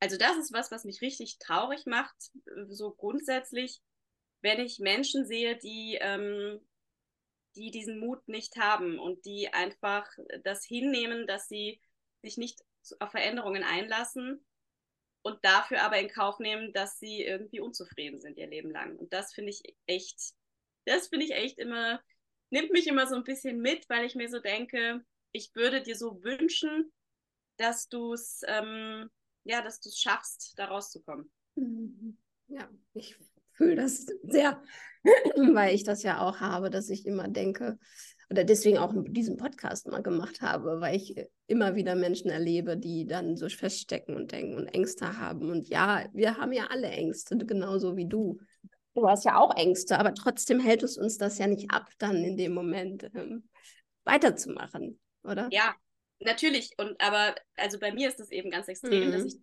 [0.00, 2.16] also das ist was, was mich richtig traurig macht,
[2.68, 3.80] so grundsätzlich,
[4.40, 6.60] wenn ich Menschen sehe, die ähm,
[7.56, 10.08] die diesen Mut nicht haben und die einfach
[10.44, 11.80] das hinnehmen, dass sie
[12.22, 12.60] sich nicht
[12.98, 14.44] auf Veränderungen einlassen
[15.22, 18.96] und dafür aber in Kauf nehmen, dass sie irgendwie unzufrieden sind ihr Leben lang.
[18.96, 20.34] Und das finde ich echt,
[20.84, 22.02] das finde ich echt immer,
[22.50, 25.96] nimmt mich immer so ein bisschen mit, weil ich mir so denke, ich würde dir
[25.96, 26.92] so wünschen,
[27.56, 29.10] dass du es, ähm,
[29.44, 31.30] ja, dass du es schaffst, da rauszukommen.
[31.54, 32.18] Mhm.
[32.48, 33.16] Ja, ich
[33.62, 34.60] fühle das sehr,
[35.54, 37.78] weil ich das ja auch habe, dass ich immer denke,
[38.30, 41.14] oder deswegen auch diesen Podcast mal gemacht habe, weil ich
[41.46, 45.50] immer wieder Menschen erlebe, die dann so feststecken und denken und Ängste haben.
[45.50, 48.40] Und ja, wir haben ja alle Ängste, genauso wie du.
[48.94, 52.24] Du hast ja auch Ängste, aber trotzdem hält es uns das ja nicht ab, dann
[52.24, 53.48] in dem Moment ähm,
[54.04, 55.48] weiterzumachen, oder?
[55.50, 55.74] Ja,
[56.18, 56.70] natürlich.
[56.78, 59.12] Und aber also bei mir ist das eben ganz extrem, mhm.
[59.12, 59.36] dass ich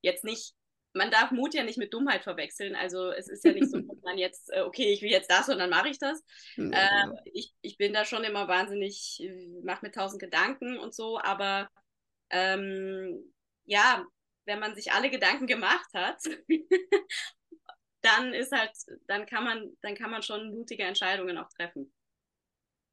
[0.00, 0.54] jetzt nicht
[0.94, 2.74] man darf Mut ja nicht mit Dummheit verwechseln.
[2.74, 5.48] Also es ist ja nicht so, dass man jetzt, äh, okay, ich will jetzt das
[5.48, 6.22] und dann mache ich das.
[6.56, 6.70] Ja.
[6.70, 9.28] Äh, ich, ich bin da schon immer wahnsinnig,
[9.62, 11.68] mache mir tausend Gedanken und so, aber
[12.30, 13.32] ähm,
[13.64, 14.04] ja,
[14.46, 16.18] wenn man sich alle Gedanken gemacht hat,
[18.02, 18.72] dann ist halt,
[19.06, 21.92] dann kann man, dann kann man schon mutige Entscheidungen auch treffen.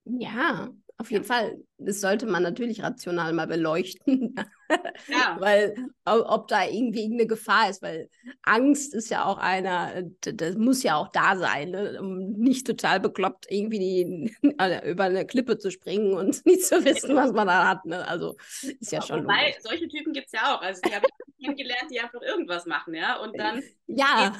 [0.05, 1.61] Ja, auf jeden Fall.
[1.77, 4.35] Das sollte man natürlich rational mal beleuchten.
[5.07, 5.37] Ja.
[5.39, 8.09] weil, ob da irgendwie eine Gefahr ist, weil
[8.43, 11.97] Angst ist ja auch einer, das muss ja auch da sein, ne?
[11.99, 16.83] um nicht total bekloppt irgendwie die, also über eine Klippe zu springen und nicht zu
[16.85, 17.85] wissen, was man da hat.
[17.85, 18.07] Ne?
[18.07, 18.35] Also
[18.79, 19.23] ist ja, ja schon.
[19.23, 20.61] Wobei, solche Typen gibt es ja auch.
[20.61, 23.17] Also die habe ich kennengelernt, die einfach irgendwas machen, ja.
[23.17, 24.33] Und dann ja.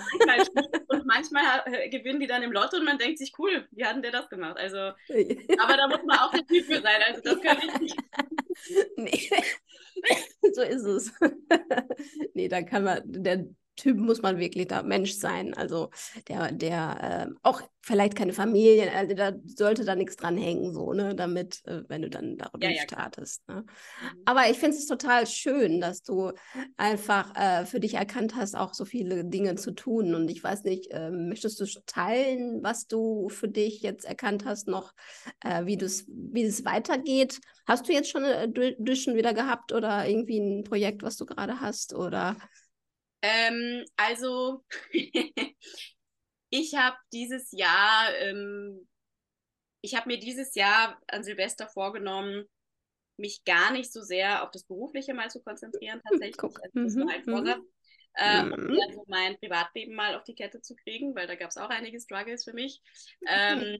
[0.87, 3.95] und manchmal äh, gewinnen die dann im Lotto und man denkt sich, cool, wie hat
[3.95, 4.57] denn der das gemacht?
[4.57, 7.01] Also, aber da muss man auch der Typ für sein.
[7.07, 7.97] Also das kann ich nicht.
[8.97, 9.29] nee.
[10.53, 11.11] so ist es.
[12.33, 15.53] nee, da kann man, der Typ muss man wirklich da Mensch sein.
[15.53, 15.89] Also
[16.27, 20.93] der, der äh, auch vielleicht keine Familie, also da sollte da nichts dran hängen, so,
[20.93, 23.47] ne, damit, äh, wenn du dann darüber ja, ja, startest.
[23.47, 23.55] Ne?
[23.55, 24.21] Mhm.
[24.25, 26.31] Aber ich finde es total schön, dass du
[26.77, 30.13] einfach äh, für dich erkannt hast, auch so viele Dinge zu tun.
[30.13, 34.67] Und ich weiß nicht, äh, möchtest du teilen, was du für dich jetzt erkannt hast,
[34.67, 34.93] noch,
[35.43, 37.39] äh, wie wie es weitergeht?
[37.65, 41.61] Hast du jetzt schon eine Edition wieder gehabt oder irgendwie ein Projekt, was du gerade
[41.61, 41.95] hast?
[41.95, 42.35] Oder
[43.21, 44.63] ähm, also,
[46.49, 48.87] ich habe dieses Jahr, ähm,
[49.81, 52.45] ich habe mir dieses Jahr an Silvester vorgenommen,
[53.17, 56.37] mich gar nicht so sehr auf das Berufliche mal zu konzentrieren, tatsächlich.
[56.37, 56.59] Guck.
[56.63, 57.59] Also, das war ein mhm, Vorsatz.
[57.59, 57.71] Mhm.
[58.13, 61.57] Äh, um also mein Privatleben mal auf die Kette zu kriegen, weil da gab es
[61.57, 62.81] auch einige Struggles für mich.
[63.25, 63.79] Ähm,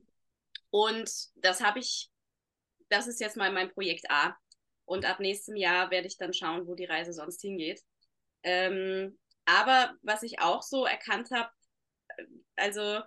[0.70, 2.10] und das habe ich,
[2.90, 4.36] das ist jetzt mal mein Projekt A.
[4.86, 7.82] Und ab nächstem Jahr werde ich dann schauen, wo die Reise sonst hingeht.
[8.44, 11.50] Ähm, aber was ich auch so erkannt habe,
[12.56, 13.02] also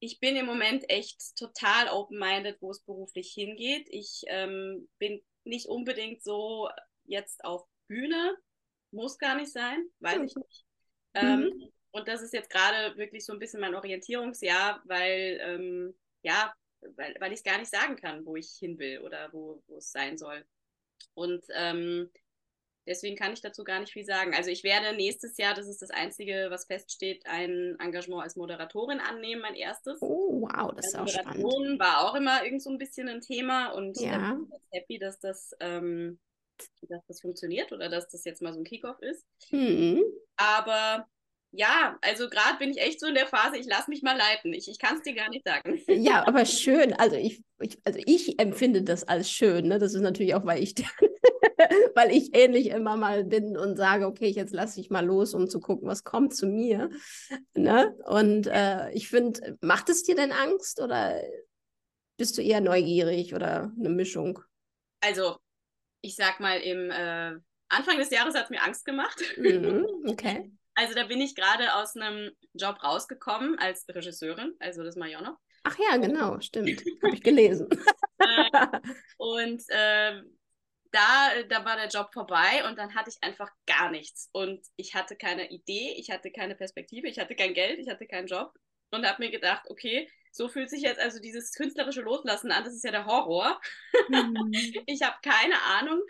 [0.00, 3.86] ich bin im Moment echt total open-minded, wo es beruflich hingeht.
[3.90, 6.68] Ich ähm, bin nicht unbedingt so
[7.04, 8.36] jetzt auf Bühne,
[8.90, 10.24] muss gar nicht sein, weiß mhm.
[10.24, 10.66] ich nicht.
[11.14, 11.20] Mhm.
[11.22, 16.52] Ähm, und das ist jetzt gerade wirklich so ein bisschen mein Orientierungsjahr, weil, ähm, ja,
[16.96, 19.76] weil, weil ich es gar nicht sagen kann, wo ich hin will oder wo, wo
[19.76, 20.44] es sein soll.
[21.14, 22.10] Und ähm,
[22.86, 24.34] Deswegen kann ich dazu gar nicht viel sagen.
[24.34, 29.00] Also ich werde nächstes Jahr, das ist das Einzige, was feststeht, ein Engagement als Moderatorin
[29.00, 30.02] annehmen, mein erstes.
[30.02, 31.80] Oh, wow, das ist auch spannend.
[31.80, 34.32] war auch immer irgend so ein bisschen ein Thema und ja.
[34.32, 36.18] ich bin happy, dass das, ähm,
[36.82, 39.24] dass das funktioniert oder dass das jetzt mal so ein Kickoff ist.
[39.50, 40.02] Mhm.
[40.36, 41.06] Aber
[41.56, 44.52] ja, also gerade bin ich echt so in der Phase, ich lasse mich mal leiten.
[44.52, 45.80] Ich, ich kann es dir gar nicht sagen.
[45.86, 46.92] Ja, aber schön.
[46.94, 49.68] Also ich, ich, also ich empfinde das als schön.
[49.68, 49.78] Ne?
[49.78, 50.74] Das ist natürlich auch, weil ich,
[51.94, 55.48] weil ich ähnlich immer mal bin und sage, okay, jetzt lasse ich mal los, um
[55.48, 56.90] zu gucken, was kommt zu mir.
[57.54, 57.96] Ne?
[58.06, 61.20] Und äh, ich finde, macht es dir denn Angst oder
[62.16, 64.40] bist du eher neugierig oder eine Mischung?
[65.00, 65.36] Also,
[66.00, 67.34] ich sag mal, im äh,
[67.68, 69.20] Anfang des Jahres hat es mir Angst gemacht.
[69.36, 70.52] Mhm, okay.
[70.76, 75.16] Also da bin ich gerade aus einem Job rausgekommen als Regisseurin, also das mache ich
[75.16, 75.38] auch noch.
[75.62, 76.84] Ach ja, genau, stimmt.
[77.02, 77.68] Habe ich gelesen.
[78.18, 78.80] äh,
[79.16, 80.20] und äh,
[80.94, 84.30] da, da war der Job vorbei und dann hatte ich einfach gar nichts.
[84.32, 88.06] Und ich hatte keine Idee, ich hatte keine Perspektive, ich hatte kein Geld, ich hatte
[88.06, 88.54] keinen Job
[88.92, 92.74] und habe mir gedacht, okay, so fühlt sich jetzt also dieses künstlerische Loslassen an, das
[92.74, 93.60] ist ja der Horror.
[94.08, 94.52] Mhm.
[94.86, 96.00] ich habe keine Ahnung.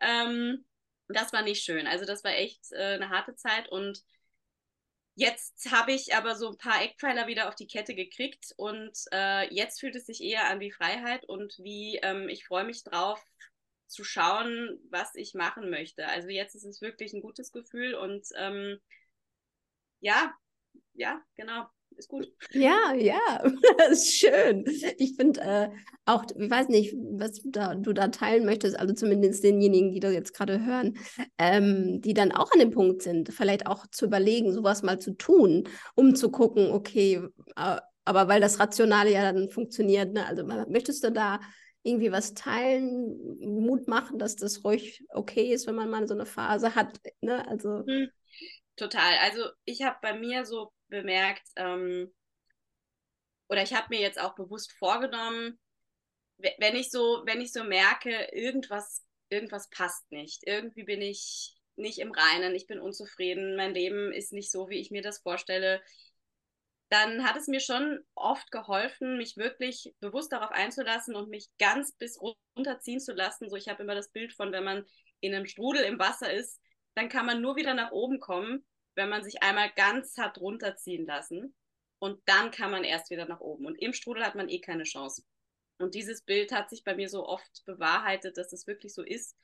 [0.00, 0.66] Ähm,
[1.08, 1.86] das war nicht schön.
[1.86, 4.02] Also das war echt äh, eine harte Zeit und
[5.14, 9.54] jetzt habe ich aber so ein paar Eckpfeiler wieder auf die Kette gekriegt und äh,
[9.54, 13.24] jetzt fühlt es sich eher an wie Freiheit und wie ähm, ich freue mich drauf
[13.86, 16.06] zu schauen, was ich machen möchte.
[16.06, 18.78] Also jetzt ist es wirklich ein gutes Gefühl und ähm,
[20.00, 20.34] ja,
[20.94, 21.66] ja, genau
[21.98, 22.30] ist gut.
[22.52, 23.18] Ja, ja,
[23.78, 24.64] das ist schön.
[24.98, 25.68] Ich finde äh,
[26.04, 30.12] auch, ich weiß nicht, was da, du da teilen möchtest, also zumindest denjenigen, die das
[30.12, 30.96] jetzt gerade hören,
[31.38, 35.12] ähm, die dann auch an dem Punkt sind, vielleicht auch zu überlegen, sowas mal zu
[35.16, 37.22] tun, um zu gucken, okay,
[37.56, 40.26] äh, aber weil das Rationale ja dann funktioniert, ne?
[40.26, 41.40] also möchtest du da
[41.86, 46.26] irgendwie was teilen, Mut machen, dass das ruhig okay ist, wenn man mal so eine
[46.26, 47.46] Phase hat, ne?
[47.48, 47.84] also...
[47.86, 48.10] Hm.
[48.76, 49.16] Total.
[49.22, 52.12] Also ich habe bei mir so bemerkt, ähm,
[53.48, 55.58] oder ich habe mir jetzt auch bewusst vorgenommen,
[56.36, 61.98] wenn ich so, wenn ich so merke, irgendwas, irgendwas passt nicht, irgendwie bin ich nicht
[61.98, 65.82] im Reinen, ich bin unzufrieden, mein Leben ist nicht so, wie ich mir das vorstelle,
[66.88, 71.92] dann hat es mir schon oft geholfen, mich wirklich bewusst darauf einzulassen und mich ganz
[71.92, 73.48] bis runterziehen zu lassen.
[73.48, 74.84] So, ich habe immer das Bild von, wenn man
[75.20, 76.60] in einem Strudel im Wasser ist,
[76.94, 81.06] dann kann man nur wieder nach oben kommen, wenn man sich einmal ganz hat runterziehen
[81.06, 81.54] lassen.
[81.98, 83.66] Und dann kann man erst wieder nach oben.
[83.66, 85.22] Und im Strudel hat man eh keine Chance.
[85.78, 89.36] Und dieses Bild hat sich bei mir so oft bewahrheitet, dass es wirklich so ist.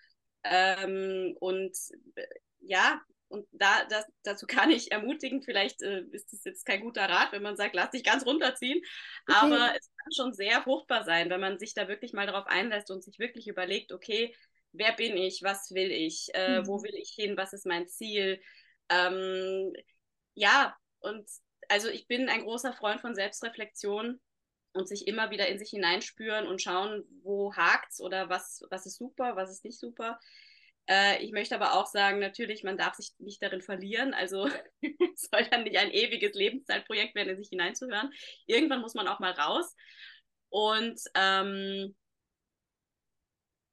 [0.45, 1.77] Ähm, und
[2.15, 2.27] äh,
[2.61, 3.01] ja,
[3.33, 7.33] und da, das, dazu kann ich ermutigen, vielleicht äh, ist das jetzt kein guter Rat,
[7.33, 8.79] wenn man sagt, lass dich ganz runterziehen.
[9.27, 9.38] Okay.
[9.40, 12.90] Aber es kann schon sehr fruchtbar sein, wenn man sich da wirklich mal darauf einlässt
[12.90, 14.35] und sich wirklich überlegt, okay,
[14.73, 16.66] wer bin ich, was will ich, äh, mhm.
[16.66, 18.40] wo will ich hin, was ist mein Ziel,
[18.88, 19.73] ähm,
[20.35, 21.29] ja, und
[21.68, 24.21] also ich bin ein großer Freund von Selbstreflexion
[24.73, 28.99] und sich immer wieder in sich hineinspüren und schauen, wo hakt's oder was, was ist
[28.99, 30.18] super, was ist nicht super.
[30.88, 34.14] Äh, ich möchte aber auch sagen, natürlich, man darf sich nicht darin verlieren.
[34.14, 34.47] Also
[34.81, 38.11] es soll dann nicht ein ewiges Lebenszeitprojekt werden, in sich hineinzuhören.
[38.47, 39.75] Irgendwann muss man auch mal raus.
[40.49, 41.95] Und ähm,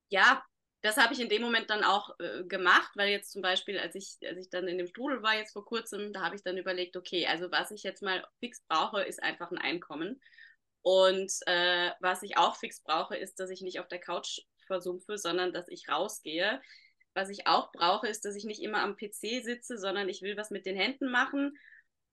[0.10, 0.44] ja,
[0.82, 3.96] das habe ich in dem Moment dann auch äh, gemacht, weil jetzt zum Beispiel, als
[3.96, 6.58] ich, als ich dann in dem Strudel war, jetzt vor kurzem, da habe ich dann
[6.58, 10.22] überlegt, okay, also was ich jetzt mal fix brauche, ist einfach ein Einkommen.
[10.82, 15.18] Und äh, was ich auch fix brauche, ist, dass ich nicht auf der Couch versumpfe,
[15.18, 16.62] sondern dass ich rausgehe.
[17.20, 20.38] Was ich auch brauche, ist, dass ich nicht immer am PC sitze, sondern ich will
[20.38, 21.58] was mit den Händen machen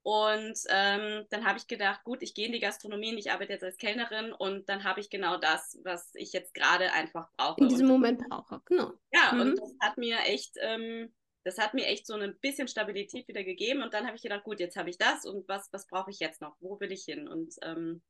[0.06, 3.52] und ähm, dann habe ich gedacht, gut, ich gehe in die Gastronomie und ich arbeite
[3.52, 7.60] jetzt als Kellnerin und dann habe ich genau das, was ich jetzt gerade einfach brauche.
[7.60, 8.92] In diesem und, Moment brauche, genau.
[9.12, 9.40] Ja, mhm.
[9.40, 13.42] und das hat mir echt, ähm, das hat mir echt so ein bisschen Stabilität wieder
[13.42, 16.12] gegeben und dann habe ich gedacht, gut, jetzt habe ich das und was, was brauche
[16.12, 16.54] ich jetzt noch?
[16.60, 17.26] Wo will ich hin?
[17.26, 18.00] Und ähm,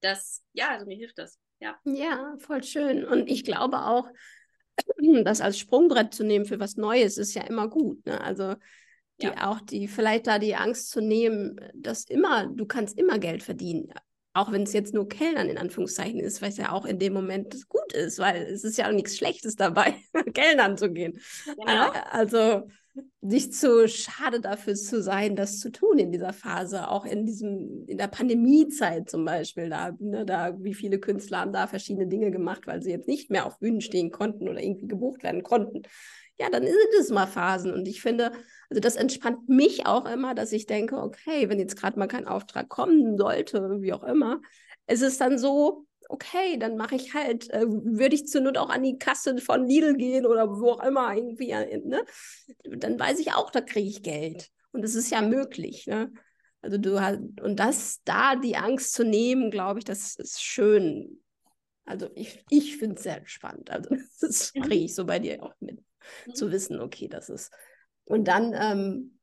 [0.00, 1.38] das, ja, also mir hilft das.
[1.60, 1.78] Ja.
[1.84, 3.04] ja, voll schön.
[3.04, 4.08] Und ich glaube auch,
[5.24, 8.04] das als Sprungbrett zu nehmen für was Neues ist ja immer gut.
[8.06, 8.20] Ne?
[8.20, 8.54] Also
[9.20, 9.50] die ja.
[9.50, 13.92] auch die vielleicht da die Angst zu nehmen, dass immer, du kannst immer Geld verdienen.
[14.36, 17.14] Auch wenn es jetzt nur Kellnern in Anführungszeichen ist, weil es ja auch in dem
[17.14, 19.94] Moment gut ist, weil es ist ja auch nichts Schlechtes dabei,
[20.34, 21.18] Kellnern zu gehen.
[21.46, 21.90] Genau.
[22.10, 22.68] Also
[23.20, 27.84] nicht zu schade dafür zu sein, das zu tun in dieser Phase, auch in diesem,
[27.86, 32.30] in der Pandemiezeit zum Beispiel, da, ne, da, wie viele Künstler haben da verschiedene Dinge
[32.30, 35.82] gemacht, weil sie jetzt nicht mehr auf Bühnen stehen konnten oder irgendwie gebucht werden konnten.
[36.38, 37.72] Ja, dann sind es mal Phasen.
[37.72, 38.32] Und ich finde,
[38.70, 42.26] also das entspannt mich auch immer, dass ich denke, okay, wenn jetzt gerade mal kein
[42.26, 44.40] Auftrag kommen sollte, wie auch immer,
[44.86, 48.70] ist es dann so, okay, dann mache ich halt, äh, würde ich zur Not auch
[48.70, 52.04] an die Kasse von Lidl gehen oder wo auch immer irgendwie, ne?
[52.64, 54.50] Dann weiß ich auch, da kriege ich Geld.
[54.72, 56.12] Und das ist ja möglich, ne?
[56.62, 61.22] Also du hast, und das, da die Angst zu nehmen, glaube ich, das ist schön.
[61.84, 63.70] Also ich, ich finde es sehr spannend.
[63.70, 65.80] Also das kriege ich so bei dir auch mit,
[66.26, 66.34] mhm.
[66.34, 67.52] zu wissen, okay, das ist
[68.06, 69.18] und dann, ähm,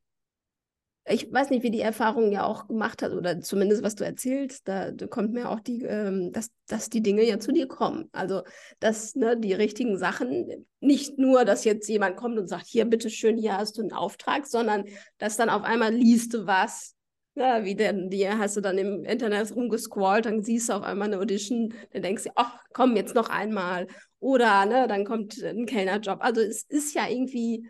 [1.06, 4.67] ich weiß nicht, wie die Erfahrung ja auch gemacht hat oder zumindest was du erzählst,
[4.67, 8.08] da, kommt mir auch die, ähm, dass, dass die Dinge ja zu dir kommen.
[8.13, 8.43] Also,
[8.80, 13.38] dass ne, die richtigen Sachen, nicht nur, dass jetzt jemand kommt und sagt, hier, bitteschön,
[13.38, 14.86] hier hast du einen Auftrag, sondern
[15.17, 16.96] dass dann auf einmal liest du was.
[17.36, 21.08] Ja, wie denn, die hast du dann im Internet rumgescrollt, dann siehst du auf einmal
[21.08, 23.88] eine Audition, dann denkst du, ach, komm, jetzt noch einmal.
[24.19, 26.24] Oder ne, dann kommt ein Kellnerjob.
[26.24, 27.67] Also es ist ja irgendwie,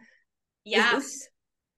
[0.63, 1.31] ja, ist,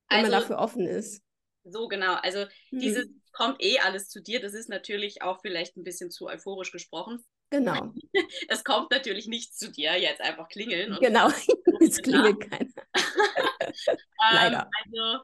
[0.10, 1.22] wenn also, man dafür offen ist.
[1.64, 2.14] So genau.
[2.16, 2.80] Also mhm.
[2.80, 4.40] dieses kommt eh alles zu dir.
[4.40, 7.24] Das ist natürlich auch vielleicht ein bisschen zu euphorisch gesprochen.
[7.50, 7.94] Genau.
[8.48, 10.98] Es kommt natürlich nicht zu dir, jetzt einfach klingeln.
[11.00, 11.28] genau,
[11.82, 12.72] es klingelt keiner.
[14.32, 14.62] Leider.
[14.62, 15.24] Ähm, also,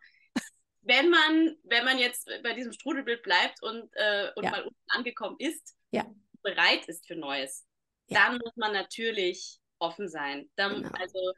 [0.81, 4.51] wenn man, wenn man jetzt bei diesem Strudelbild bleibt und, äh, und ja.
[4.51, 6.05] mal unten angekommen ist, ja.
[6.41, 7.65] bereit ist für Neues,
[8.07, 8.19] ja.
[8.19, 10.49] dann muss man natürlich offen sein.
[10.55, 10.97] Dann, genau.
[10.99, 11.33] Also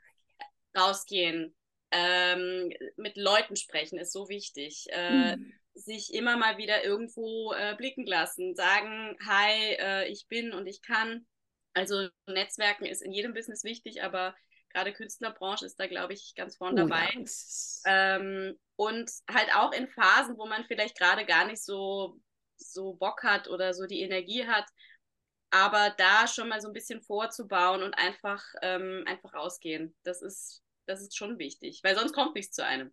[0.77, 1.55] rausgehen,
[1.93, 4.87] ähm, mit Leuten sprechen ist so wichtig.
[4.89, 5.53] Äh, mhm.
[5.75, 10.81] Sich immer mal wieder irgendwo äh, blicken lassen, sagen, hi, äh, ich bin und ich
[10.81, 11.25] kann.
[11.73, 14.35] Also Netzwerken ist in jedem Business wichtig, aber
[14.71, 17.09] gerade Künstlerbranche ist da, glaube ich, ganz vorne oh, dabei.
[17.85, 18.15] Ja.
[18.17, 22.19] Ähm, und halt auch in Phasen, wo man vielleicht gerade gar nicht so,
[22.57, 24.65] so Bock hat oder so die Energie hat,
[25.51, 29.95] aber da schon mal so ein bisschen vorzubauen und einfach, ähm, einfach rausgehen.
[30.03, 32.91] Das ist das ist schon wichtig, weil sonst kommt nichts zu einem.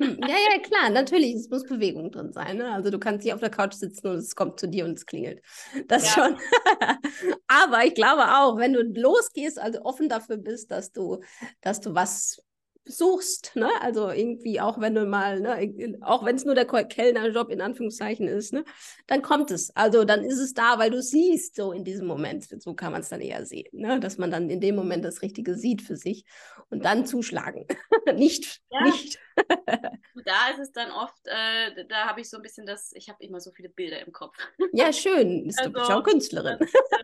[0.00, 2.58] Hm, ja, ja, klar, natürlich, es muss Bewegung drin sein.
[2.58, 2.72] Ne?
[2.72, 5.06] Also du kannst nicht auf der Couch sitzen und es kommt zu dir und es
[5.06, 5.42] klingelt.
[5.86, 6.10] Das ja.
[6.12, 6.38] schon.
[7.48, 11.20] Aber ich glaube auch, wenn du losgehst, also offen dafür bist, dass du,
[11.60, 12.42] dass du was
[12.88, 13.70] suchst, ne?
[13.80, 18.26] Also irgendwie auch wenn du mal, ne, auch wenn es nur der Kellnerjob in Anführungszeichen
[18.26, 18.64] ist, ne,
[19.06, 19.74] dann kommt es.
[19.76, 22.46] Also dann ist es da, weil du siehst, so in diesem Moment.
[22.62, 24.00] So kann man es dann eher sehen, ne?
[24.00, 26.24] Dass man dann in dem Moment das Richtige sieht für sich
[26.70, 27.66] und dann zuschlagen.
[28.14, 28.82] nicht, ja.
[28.82, 29.18] nicht.
[30.24, 33.22] da ist es dann oft, äh, da habe ich so ein bisschen das, ich habe
[33.24, 34.36] immer so viele Bilder im Kopf.
[34.72, 35.46] ja, schön.
[35.46, 36.58] Ist also, du bist auch Künstlerin.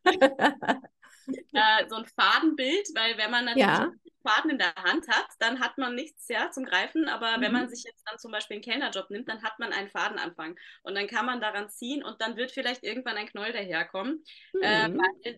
[0.05, 3.92] äh, so ein Fadenbild, weil wenn man natürlich ja.
[4.27, 7.09] Faden in der Hand hat, dann hat man nichts ja, zum Greifen.
[7.09, 7.43] Aber mhm.
[7.43, 10.57] wenn man sich jetzt dann zum Beispiel einen Kellnerjob nimmt, dann hat man einen Fadenanfang.
[10.83, 14.25] Und dann kann man daran ziehen und dann wird vielleicht irgendwann ein Knoll daherkommen.
[14.63, 15.01] Äh, mhm.
[15.23, 15.35] Äh,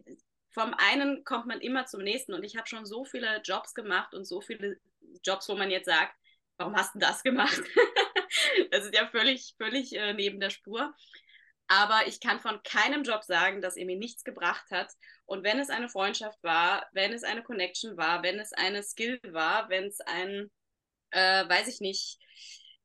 [0.53, 2.33] vom einen kommt man immer zum nächsten.
[2.33, 4.79] Und ich habe schon so viele Jobs gemacht und so viele
[5.25, 6.14] Jobs, wo man jetzt sagt,
[6.57, 7.61] warum hast du das gemacht?
[8.70, 10.94] das ist ja völlig, völlig äh, neben der Spur.
[11.68, 14.92] Aber ich kann von keinem Job sagen, dass er mir nichts gebracht hat.
[15.24, 19.20] Und wenn es eine Freundschaft war, wenn es eine Connection war, wenn es eine Skill
[19.31, 20.50] war, wenn es ein,
[21.11, 22.18] äh, weiß ich nicht,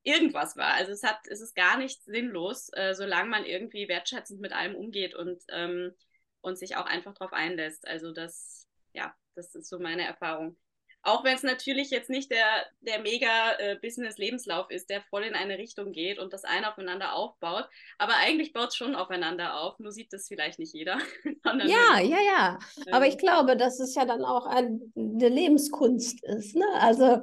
[0.03, 0.73] irgendwas war.
[0.73, 4.75] Also es hat, es ist gar nicht sinnlos, äh, solange man irgendwie wertschätzend mit allem
[4.75, 5.93] umgeht und, ähm,
[6.41, 7.87] und sich auch einfach darauf einlässt.
[7.87, 10.57] Also das, ja, das ist so meine Erfahrung.
[11.03, 12.45] Auch wenn es natürlich jetzt nicht der,
[12.81, 17.13] der mega äh, Business-Lebenslauf ist, der voll in eine Richtung geht und das eine aufeinander
[17.13, 17.67] aufbaut.
[17.97, 20.99] Aber eigentlich baut es schon aufeinander auf, nur sieht das vielleicht nicht jeder.
[21.45, 22.59] ja, ja, ja.
[22.91, 26.55] Aber ich glaube, dass es ja dann auch eine Lebenskunst ist.
[26.55, 26.65] Ne?
[26.79, 27.21] Also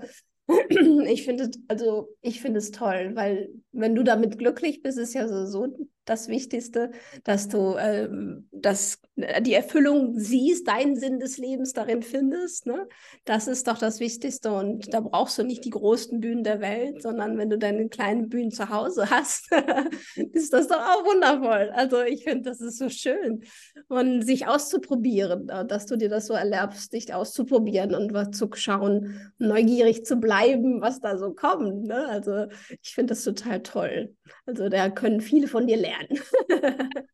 [1.07, 5.29] ich finde, also ich finde es toll, weil wenn du damit glücklich bist, ist ja
[5.29, 5.69] so, so
[6.09, 6.91] das Wichtigste,
[7.25, 12.67] dass du ähm, das, äh, die Erfüllung siehst, deinen Sinn des Lebens darin findest.
[12.67, 12.89] Ne?
[13.25, 14.53] Das ist doch das Wichtigste.
[14.53, 18.29] Und da brauchst du nicht die großen Bühnen der Welt, sondern wenn du deine kleinen
[18.29, 19.51] Bühnen zu Hause hast,
[20.33, 21.71] ist das doch auch wundervoll.
[21.75, 23.43] Also ich finde, das ist so schön.
[23.89, 28.49] Und sich auszuprobieren, äh, dass du dir das so erlaubst, dich auszuprobieren und was zu
[28.55, 31.85] schauen, neugierig zu bleiben, was da so kommt.
[31.85, 32.07] Ne?
[32.09, 32.47] Also
[32.83, 34.15] ich finde das total toll.
[34.47, 35.98] Also da können viele von dir lernen.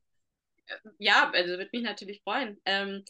[0.99, 2.61] ja, also würde mich natürlich freuen.
[2.65, 3.05] Ähm,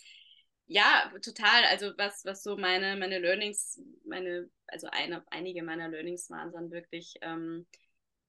[0.66, 1.64] ja, total.
[1.64, 6.70] Also was, was so meine, meine Learnings, meine, also eine, einige meiner Learnings waren dann
[6.70, 7.66] wirklich, ähm,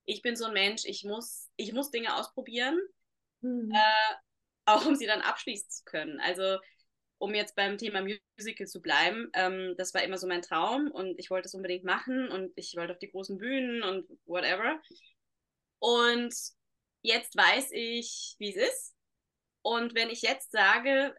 [0.06, 2.80] ich bin so ein Mensch, ich muss, ich muss Dinge ausprobieren,
[3.42, 3.72] mhm.
[3.74, 4.16] äh,
[4.66, 6.20] auch um sie dann abschließen zu können.
[6.20, 6.58] Also
[7.18, 8.06] um jetzt beim Thema
[8.38, 11.86] Musical zu bleiben, ähm, das war immer so mein Traum und ich wollte es unbedingt
[11.86, 14.80] machen und ich wollte auf die großen Bühnen und whatever.
[15.80, 16.34] Und
[17.06, 18.96] jetzt weiß ich, wie es ist.
[19.62, 21.16] Und wenn ich jetzt sage,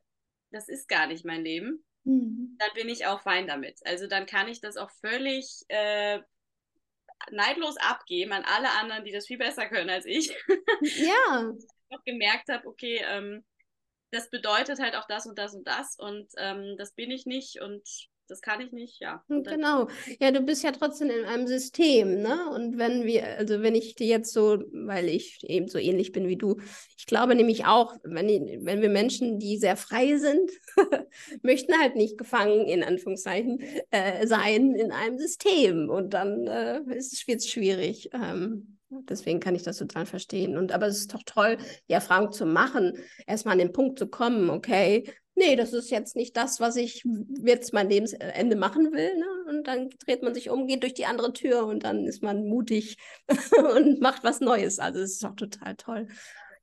[0.50, 2.56] das ist gar nicht mein Leben, mhm.
[2.58, 3.80] dann bin ich auch fein damit.
[3.84, 6.20] Also dann kann ich das auch völlig äh,
[7.30, 10.30] neidlos abgeben an alle anderen, die das viel besser können als ich.
[10.82, 11.52] Ja.
[11.58, 13.44] ich auch gemerkt habe, okay, ähm,
[14.10, 17.60] das bedeutet halt auch das und das und das und ähm, das bin ich nicht
[17.60, 17.82] und
[18.28, 19.22] das kann ich nicht, ja.
[19.28, 19.88] Genau.
[20.20, 22.50] Ja, du bist ja trotzdem in einem System, ne?
[22.54, 26.28] Und wenn wir, also wenn ich dir jetzt so, weil ich eben so ähnlich bin
[26.28, 26.56] wie du,
[26.98, 28.26] ich glaube nämlich auch, wenn,
[28.64, 30.50] wenn wir Menschen, die sehr frei sind,
[31.42, 33.60] möchten halt nicht gefangen, in Anführungszeichen,
[33.90, 35.88] äh, sein in einem System.
[35.88, 38.10] Und dann äh, ist es schwierig.
[38.12, 40.56] Ähm, Deswegen kann ich das total verstehen.
[40.56, 41.58] Und aber es ist doch toll,
[41.88, 42.92] die Erfahrung zu machen,
[43.26, 47.04] erstmal an den Punkt zu kommen, okay, nee, das ist jetzt nicht das, was ich
[47.44, 49.16] jetzt mein Lebensende machen will.
[49.16, 49.26] Ne?
[49.48, 52.46] Und dann dreht man sich um, geht durch die andere Tür und dann ist man
[52.46, 52.96] mutig
[53.74, 54.78] und macht was Neues.
[54.78, 56.08] Also es ist doch total toll.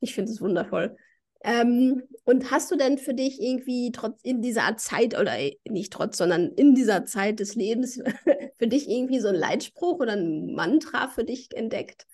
[0.01, 0.97] Ich finde es wundervoll.
[1.45, 5.34] Ähm, und hast du denn für dich irgendwie trotz in dieser Zeit oder
[5.65, 8.01] nicht trotz, sondern in dieser Zeit des Lebens
[8.57, 12.07] für dich irgendwie so ein Leitspruch oder ein Mantra für dich entdeckt?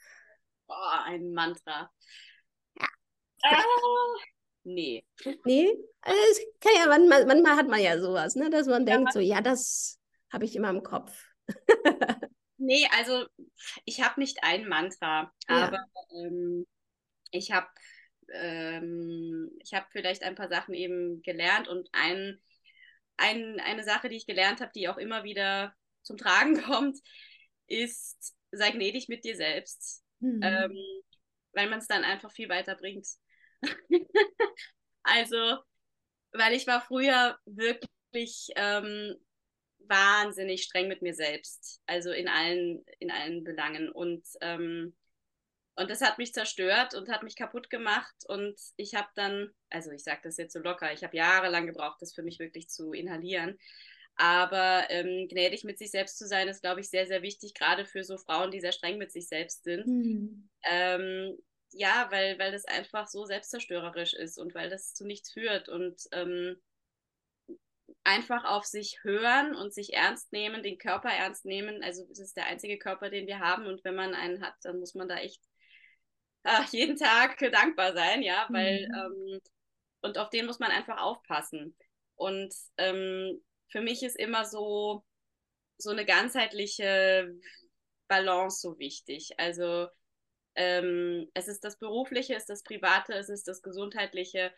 [0.68, 1.92] Boah, ein Mantra.
[2.80, 2.88] Ja.
[3.44, 5.06] Äh, nee.
[5.46, 5.70] Nee?
[6.02, 8.50] Also, kann ja, manchmal, manchmal hat man ja sowas, ne?
[8.50, 10.00] dass man ja, denkt, so, ja, das
[10.32, 11.12] habe ich immer im Kopf.
[12.58, 13.26] nee, also
[13.86, 15.68] ich habe nicht ein Mantra, ja.
[15.68, 15.84] aber
[16.16, 16.66] ähm,
[17.32, 17.68] ich habe
[18.34, 22.40] ähm, ich habe vielleicht ein paar Sachen eben gelernt und ein,
[23.18, 26.98] ein, eine Sache, die ich gelernt habe, die auch immer wieder zum Tragen kommt,
[27.68, 30.42] ist, sei gnädig mit dir selbst, mhm.
[30.44, 30.78] ähm,
[31.54, 33.08] weil man es dann einfach viel weiter bringt.
[35.04, 35.58] also,
[36.34, 39.16] weil ich war früher wirklich ähm,
[39.80, 44.96] wahnsinnig streng mit mir selbst, also in allen, in allen Belangen und ähm,
[45.80, 48.14] und das hat mich zerstört und hat mich kaputt gemacht.
[48.28, 52.02] Und ich habe dann, also ich sage das jetzt so locker, ich habe jahrelang gebraucht,
[52.02, 53.58] das für mich wirklich zu inhalieren.
[54.18, 57.86] Aber ähm, gnädig mit sich selbst zu sein, ist, glaube ich, sehr, sehr wichtig, gerade
[57.86, 59.88] für so Frauen, die sehr streng mit sich selbst sind.
[59.88, 60.50] Mhm.
[60.70, 61.38] Ähm,
[61.72, 65.70] ja, weil, weil das einfach so selbstzerstörerisch ist und weil das zu nichts führt.
[65.70, 66.56] Und ähm,
[68.04, 71.84] einfach auf sich hören und sich ernst nehmen, den Körper ernst nehmen.
[71.84, 73.66] Also es ist der einzige Körper, den wir haben.
[73.66, 75.42] Und wenn man einen hat, dann muss man da echt
[76.44, 78.96] ach, jeden Tag dankbar sein, ja, weil mhm.
[78.96, 79.40] ähm,
[80.02, 81.76] und auf den muss man einfach aufpassen.
[82.16, 85.04] Und ähm, für mich ist immer so,
[85.78, 87.34] so eine ganzheitliche
[88.08, 89.32] Balance so wichtig.
[89.38, 89.88] Also
[90.60, 94.52] ähm, es ist das Berufliche, es ist das Private, es ist das Gesundheitliche,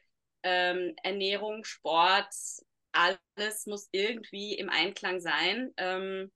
[0.44, 2.34] ähm, Ernährung, Sport,
[2.92, 5.72] alles muss irgendwie im Einklang sein.
[5.78, 6.32] Ähm,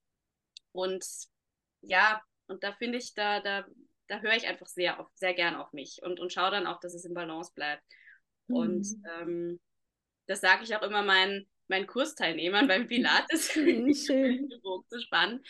[0.72, 1.04] und
[1.82, 3.66] ja, und da finde ich, da, da
[4.08, 6.80] da höre ich einfach sehr, auf, sehr gern auf mich und, und schaue dann auch,
[6.80, 7.82] dass es im Balance bleibt.
[8.48, 8.56] Mhm.
[8.56, 8.86] Und
[9.18, 9.60] ähm,
[10.26, 15.44] das sage ich auch immer meinen, meinen Kursteilnehmern beim Pilates, schön zu spannen.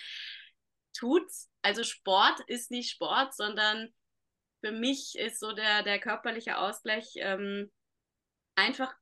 [0.96, 3.92] Tut's, also Sport ist nicht Sport, sondern
[4.66, 7.70] für mich ist so der, der körperliche Ausgleich ähm,
[8.56, 8.92] einfach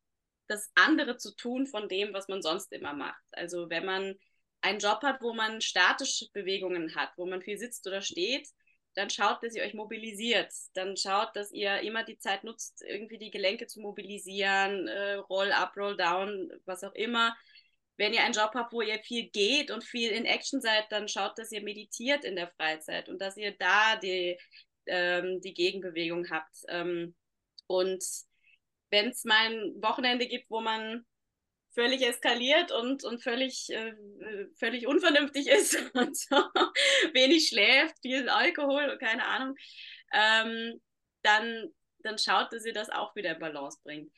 [0.46, 3.24] das andere zu tun von dem, was man sonst immer macht.
[3.32, 4.14] Also wenn man
[4.60, 8.46] einen Job hat, wo man statische Bewegungen hat, wo man viel sitzt oder steht,
[8.94, 10.52] dann schaut, dass ihr euch mobilisiert.
[10.74, 15.50] Dann schaut, dass ihr immer die Zeit nutzt, irgendwie die Gelenke zu mobilisieren, äh, Roll
[15.50, 17.34] up, Roll down, was auch immer.
[17.96, 21.08] Wenn ihr einen Job habt, wo ihr viel geht und viel in Action seid, dann
[21.08, 24.38] schaut, dass ihr meditiert in der Freizeit und dass ihr da die,
[24.86, 26.56] ähm, die Gegenbewegung habt.
[26.68, 27.14] Ähm,
[27.66, 28.04] und
[28.90, 31.04] wenn es mal ein Wochenende gibt, wo man
[31.74, 33.94] völlig eskaliert und, und völlig, äh,
[34.58, 36.36] völlig unvernünftig ist und so
[37.12, 39.56] wenig schläft, viel Alkohol und keine Ahnung,
[40.12, 40.80] ähm,
[41.22, 44.12] dann, dann schaut, dass ihr das auch wieder in Balance bringt.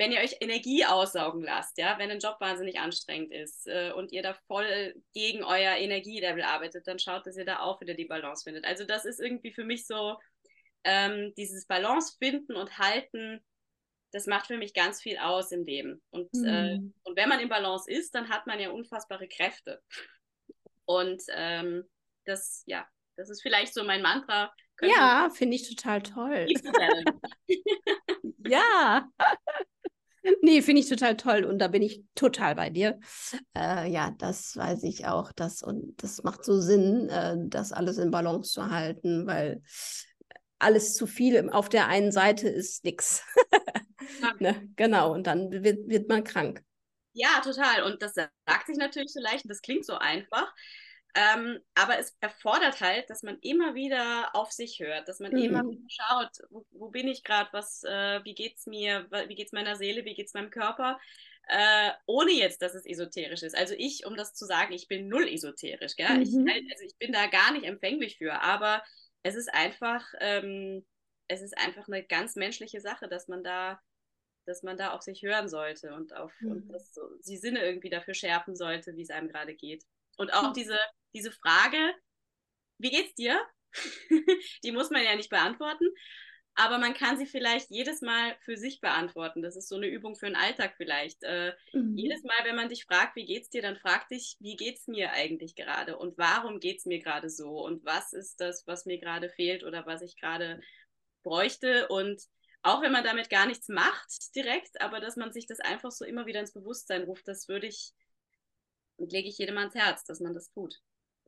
[0.00, 4.12] Wenn ihr euch Energie aussaugen lasst, ja, wenn ein Job wahnsinnig anstrengend ist äh, und
[4.12, 8.06] ihr da voll gegen euer Energielevel arbeitet, dann schaut, dass ihr da auch wieder die
[8.06, 8.64] Balance findet.
[8.64, 10.16] Also das ist irgendwie für mich so
[10.84, 13.40] ähm, dieses Balance finden und halten
[14.12, 16.02] das macht für mich ganz viel aus im Leben.
[16.10, 16.44] Und, mhm.
[16.46, 19.80] äh, und wenn man im Balance ist, dann hat man ja unfassbare Kräfte.
[20.84, 21.84] Und ähm,
[22.24, 22.86] das, ja,
[23.16, 24.52] das ist vielleicht so mein Mantra.
[24.76, 26.46] Können ja, finde ich total toll.
[28.46, 29.08] ja.
[30.42, 32.98] Nee, finde ich total toll und da bin ich total bei dir.
[33.56, 35.32] Äh, ja, das weiß ich auch.
[35.32, 39.62] Das, und das macht so Sinn, äh, das alles in Balance zu halten, weil
[40.58, 43.22] alles zu viel auf der einen Seite ist nichts.
[44.38, 44.68] Ne?
[44.76, 46.62] Genau, und dann wird, wird man krank.
[47.12, 47.84] Ja, total.
[47.84, 50.52] Und das sagt sich natürlich so leicht und das klingt so einfach.
[51.14, 55.38] Ähm, aber es erfordert halt, dass man immer wieder auf sich hört, dass man mhm.
[55.38, 59.52] immer wieder schaut, wo, wo bin ich gerade, was, äh, wie geht's mir, wie geht's
[59.52, 61.00] meiner Seele, wie geht's meinem Körper,
[61.48, 63.56] äh, ohne jetzt, dass es esoterisch ist.
[63.56, 66.18] Also ich, um das zu sagen, ich bin null esoterisch, gell?
[66.18, 66.22] Mhm.
[66.22, 68.82] Ich, also ich bin da gar nicht empfänglich für, aber
[69.22, 70.86] es ist einfach, ähm,
[71.26, 73.80] es ist einfach eine ganz menschliche Sache, dass man da
[74.46, 76.50] dass man da auf sich hören sollte und auf mhm.
[76.50, 79.84] und das so, die Sinne irgendwie dafür schärfen sollte, wie es einem gerade geht.
[80.16, 80.78] Und auch diese,
[81.14, 81.94] diese Frage,
[82.78, 83.40] wie geht's dir?
[84.64, 85.86] die muss man ja nicht beantworten.
[86.54, 89.42] aber man kann sie vielleicht jedes Mal für sich beantworten.
[89.42, 91.22] Das ist so eine Übung für den Alltag vielleicht.
[91.22, 91.96] Äh, mhm.
[91.96, 95.12] Jedes Mal, wenn man dich fragt, wie geht's dir, dann frag dich, wie geht's mir
[95.12, 99.30] eigentlich gerade und warum geht's mir gerade so und was ist das, was mir gerade
[99.30, 100.60] fehlt oder was ich gerade
[101.22, 102.20] bräuchte und
[102.62, 106.04] auch wenn man damit gar nichts macht direkt, aber dass man sich das einfach so
[106.04, 107.92] immer wieder ins Bewusstsein ruft, das würde ich,
[108.98, 110.78] lege ich jedem ans Herz, dass man das tut.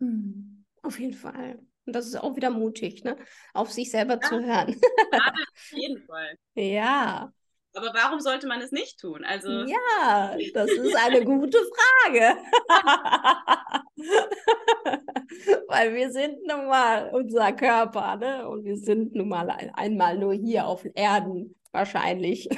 [0.03, 0.65] Mhm.
[0.83, 1.61] Auf jeden Fall.
[1.87, 3.17] Und das ist auch wieder mutig, ne?
[3.55, 4.79] Auf sich selber ja, zu hören.
[5.13, 6.37] auf jeden Fall.
[6.55, 7.33] Ja.
[7.75, 9.25] Aber warum sollte man es nicht tun?
[9.25, 12.37] Also ja, das ist eine gute Frage.
[15.69, 18.47] Weil wir sind nun mal unser Körper, ne?
[18.49, 22.49] Und wir sind nun mal ein, einmal nur hier auf Erden wahrscheinlich.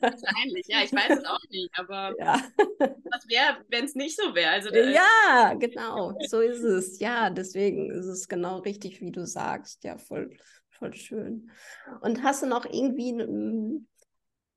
[0.00, 2.40] Wahrscheinlich, ja, ich weiß es auch nicht, aber ja.
[2.78, 4.50] was wäre, wenn es nicht so wäre?
[4.50, 7.00] Also, ja, genau, so ist es.
[7.00, 9.82] Ja, deswegen ist es genau richtig, wie du sagst.
[9.84, 10.30] Ja, voll,
[10.70, 11.50] voll schön.
[12.02, 13.12] Und hast du noch irgendwie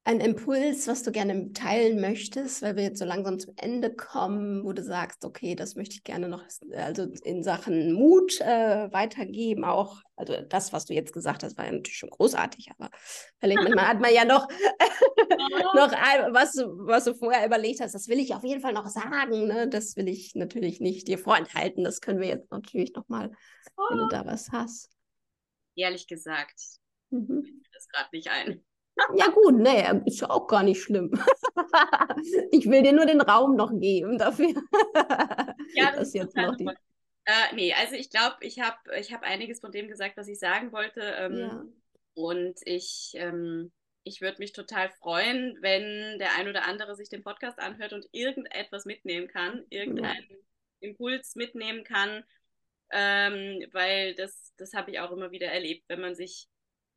[0.04, 4.64] ein Impuls, was du gerne teilen möchtest, weil wir jetzt so langsam zum Ende kommen,
[4.64, 6.44] wo du sagst, okay, das möchte ich gerne noch
[6.76, 11.66] also in Sachen Mut äh, weitergeben, auch, also das, was du jetzt gesagt hast, war
[11.66, 12.90] ja natürlich schon großartig, aber
[13.40, 14.48] vielleicht manchmal hat man ja noch,
[15.76, 18.88] noch ein, was, was du vorher überlegt hast, das will ich auf jeden Fall noch
[18.88, 19.70] sagen, ne?
[19.70, 23.32] das will ich natürlich nicht dir vorenthalten, das können wir jetzt natürlich nochmal,
[23.90, 24.90] wenn du da was hast.
[25.76, 26.60] Ehrlich gesagt,
[27.12, 27.44] mhm.
[27.46, 28.64] ich das gerade nicht ein.
[29.16, 31.12] Ja gut, nee, ist ja auch gar nicht schlimm.
[32.52, 34.50] ich will dir nur den Raum noch geben dafür.
[35.74, 36.68] ja, das, das jetzt noch die...
[37.26, 40.40] Äh, nee, also ich glaube, ich habe ich hab einiges von dem gesagt, was ich
[40.40, 41.02] sagen wollte.
[41.02, 41.64] Ähm, ja.
[42.14, 43.72] Und ich, ähm,
[44.04, 48.08] ich würde mich total freuen, wenn der ein oder andere sich den Podcast anhört und
[48.12, 50.38] irgendetwas mitnehmen kann, irgendeinen ja.
[50.80, 52.24] Impuls mitnehmen kann,
[52.92, 56.48] ähm, weil das, das habe ich auch immer wieder erlebt, wenn man sich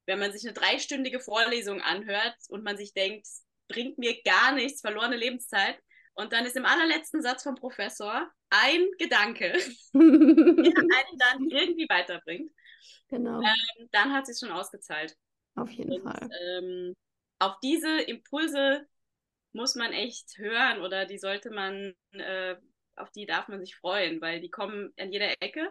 [0.07, 3.26] wenn man sich eine dreistündige Vorlesung anhört und man sich denkt,
[3.68, 5.78] bringt mir gar nichts, verlorene Lebenszeit.
[6.14, 9.52] Und dann ist im allerletzten Satz vom Professor ein Gedanke,
[9.92, 12.52] der einen dann irgendwie weiterbringt.
[13.09, 13.40] Genau.
[13.40, 15.16] Ähm, dann hat es sich schon ausgezahlt.
[15.57, 16.28] Auf jeden und, Fall.
[16.42, 16.94] Ähm,
[17.38, 18.86] auf diese Impulse
[19.52, 22.57] muss man echt hören oder die sollte man, äh,
[22.96, 25.68] auf die darf man sich freuen, weil die kommen an jeder Ecke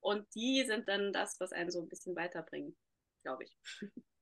[0.00, 2.76] und die sind dann das, was einen so ein bisschen weiterbringt
[3.26, 3.56] glaube ich.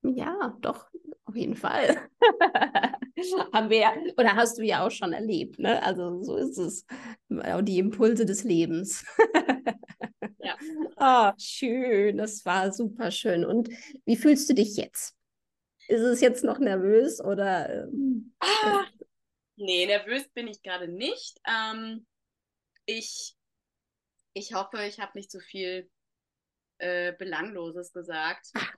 [0.02, 0.88] Ja, doch,
[1.24, 2.08] auf jeden Fall.
[3.52, 5.82] Haben wir ja, oder hast du ja auch schon erlebt, ne?
[5.82, 6.86] Also so ist es.
[7.28, 9.04] Die Impulse des Lebens.
[10.38, 10.56] ja.
[10.96, 13.44] Oh, schön, das war super schön.
[13.44, 13.68] Und
[14.04, 15.14] wie fühlst du dich jetzt?
[15.88, 17.84] Ist es jetzt noch nervös oder?
[17.84, 18.84] Ähm, ah,
[19.56, 21.38] nee, nervös bin ich gerade nicht.
[21.46, 22.06] Ähm,
[22.86, 23.36] ich,
[24.32, 25.90] ich hoffe, ich habe nicht zu so viel
[26.78, 28.50] äh, Belangloses gesagt.
[28.54, 28.74] Ach,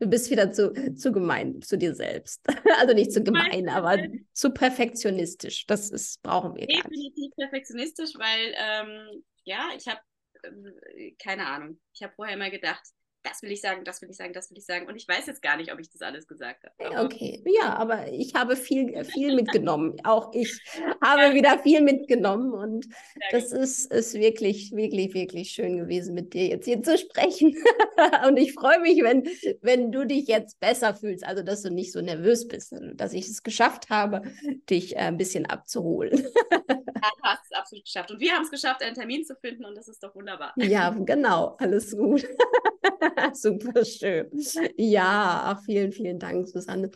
[0.00, 2.42] Du bist wieder zu, zu gemein zu dir selbst.
[2.78, 3.98] Also nicht zu gemein, aber
[4.32, 5.66] zu perfektionistisch.
[5.66, 6.84] Das ist, brauchen wir gar nicht.
[6.84, 10.00] Definitiv perfektionistisch, weil ähm, ja, ich habe
[10.42, 11.80] äh, keine Ahnung.
[11.92, 12.82] Ich habe vorher immer gedacht,
[13.22, 14.86] das will ich sagen, das will ich sagen, das will ich sagen.
[14.86, 17.04] Und ich weiß jetzt gar nicht, ob ich das alles gesagt habe.
[17.04, 19.96] Okay, ja, aber ich habe viel, viel mitgenommen.
[20.04, 20.60] Auch ich
[21.02, 21.34] habe ja.
[21.34, 22.52] wieder viel mitgenommen.
[22.52, 22.86] Und
[23.30, 27.56] das ist, ist wirklich, wirklich, wirklich schön gewesen, mit dir jetzt hier zu sprechen.
[28.26, 29.28] und ich freue mich, wenn,
[29.62, 33.26] wenn du dich jetzt besser fühlst, also dass du nicht so nervös bist, dass ich
[33.26, 34.22] es geschafft habe,
[34.70, 36.18] dich äh, ein bisschen abzuholen.
[36.18, 38.10] ja, du hast es absolut geschafft.
[38.10, 40.52] Und wir haben es geschafft, einen Termin zu finden und das ist doch wunderbar.
[40.56, 42.26] Ja, genau, alles gut.
[43.34, 44.26] Super schön.
[44.76, 46.90] Ja, vielen, vielen Dank, Susanne.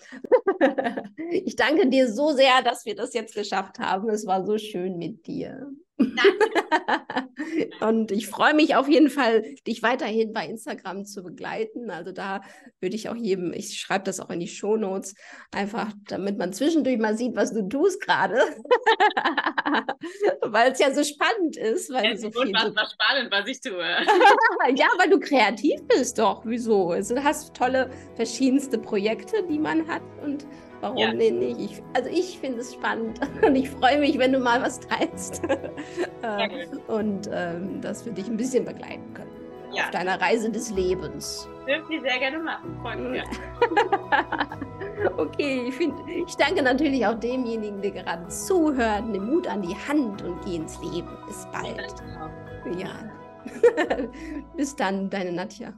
[1.30, 4.08] ich danke dir so sehr, dass wir das jetzt geschafft haben.
[4.08, 5.70] Es war so schön mit dir.
[7.80, 11.90] und ich freue mich auf jeden Fall, dich weiterhin bei Instagram zu begleiten.
[11.90, 12.42] Also da
[12.80, 15.14] würde ich auch jedem, ich schreibe das auch in die Shownotes,
[15.50, 18.36] einfach damit man zwischendurch mal sieht, was du tust gerade.
[20.42, 21.92] weil es ja so spannend ist.
[21.92, 22.68] Weil es so viel so...
[22.68, 23.78] spannend, was ich tue.
[24.74, 26.42] ja, weil du kreativ bist doch.
[26.44, 26.90] Wieso?
[26.90, 30.46] Also, du hast tolle verschiedenste Projekte, die man hat und
[30.82, 31.12] Warum ja.
[31.12, 31.60] denn nicht?
[31.60, 35.42] Ich, also ich finde es spannend und ich freue mich, wenn du mal was teilst
[36.22, 39.30] äh, und ähm, das wir dich ein bisschen begleiten können
[39.72, 39.84] ja.
[39.84, 41.48] auf deiner Reise des Lebens.
[41.68, 43.12] Dürfen Sie sehr gerne machen.
[43.12, 43.22] Mich.
[45.16, 49.06] okay, ich, find, ich danke natürlich auch demjenigen, der gerade zuhört.
[49.06, 51.16] Nimm Mut an die Hand und geh ins Leben.
[51.26, 51.94] Bis bald.
[52.76, 52.90] Ja.
[54.56, 55.72] Bis dann, deine Nadja.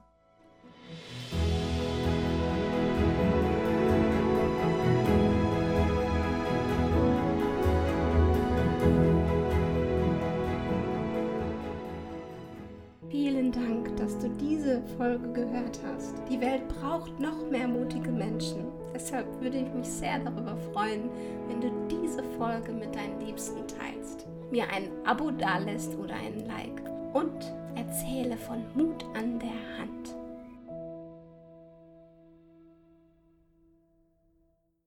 [14.96, 16.14] Folge gehört hast.
[16.30, 18.66] Die Welt braucht noch mehr mutige Menschen.
[18.94, 21.10] Deshalb würde ich mich sehr darüber freuen,
[21.48, 26.82] wenn du diese Folge mit deinen Liebsten teilst, mir ein Abo dalässt oder ein Like
[27.12, 30.23] und erzähle von Mut an der Hand.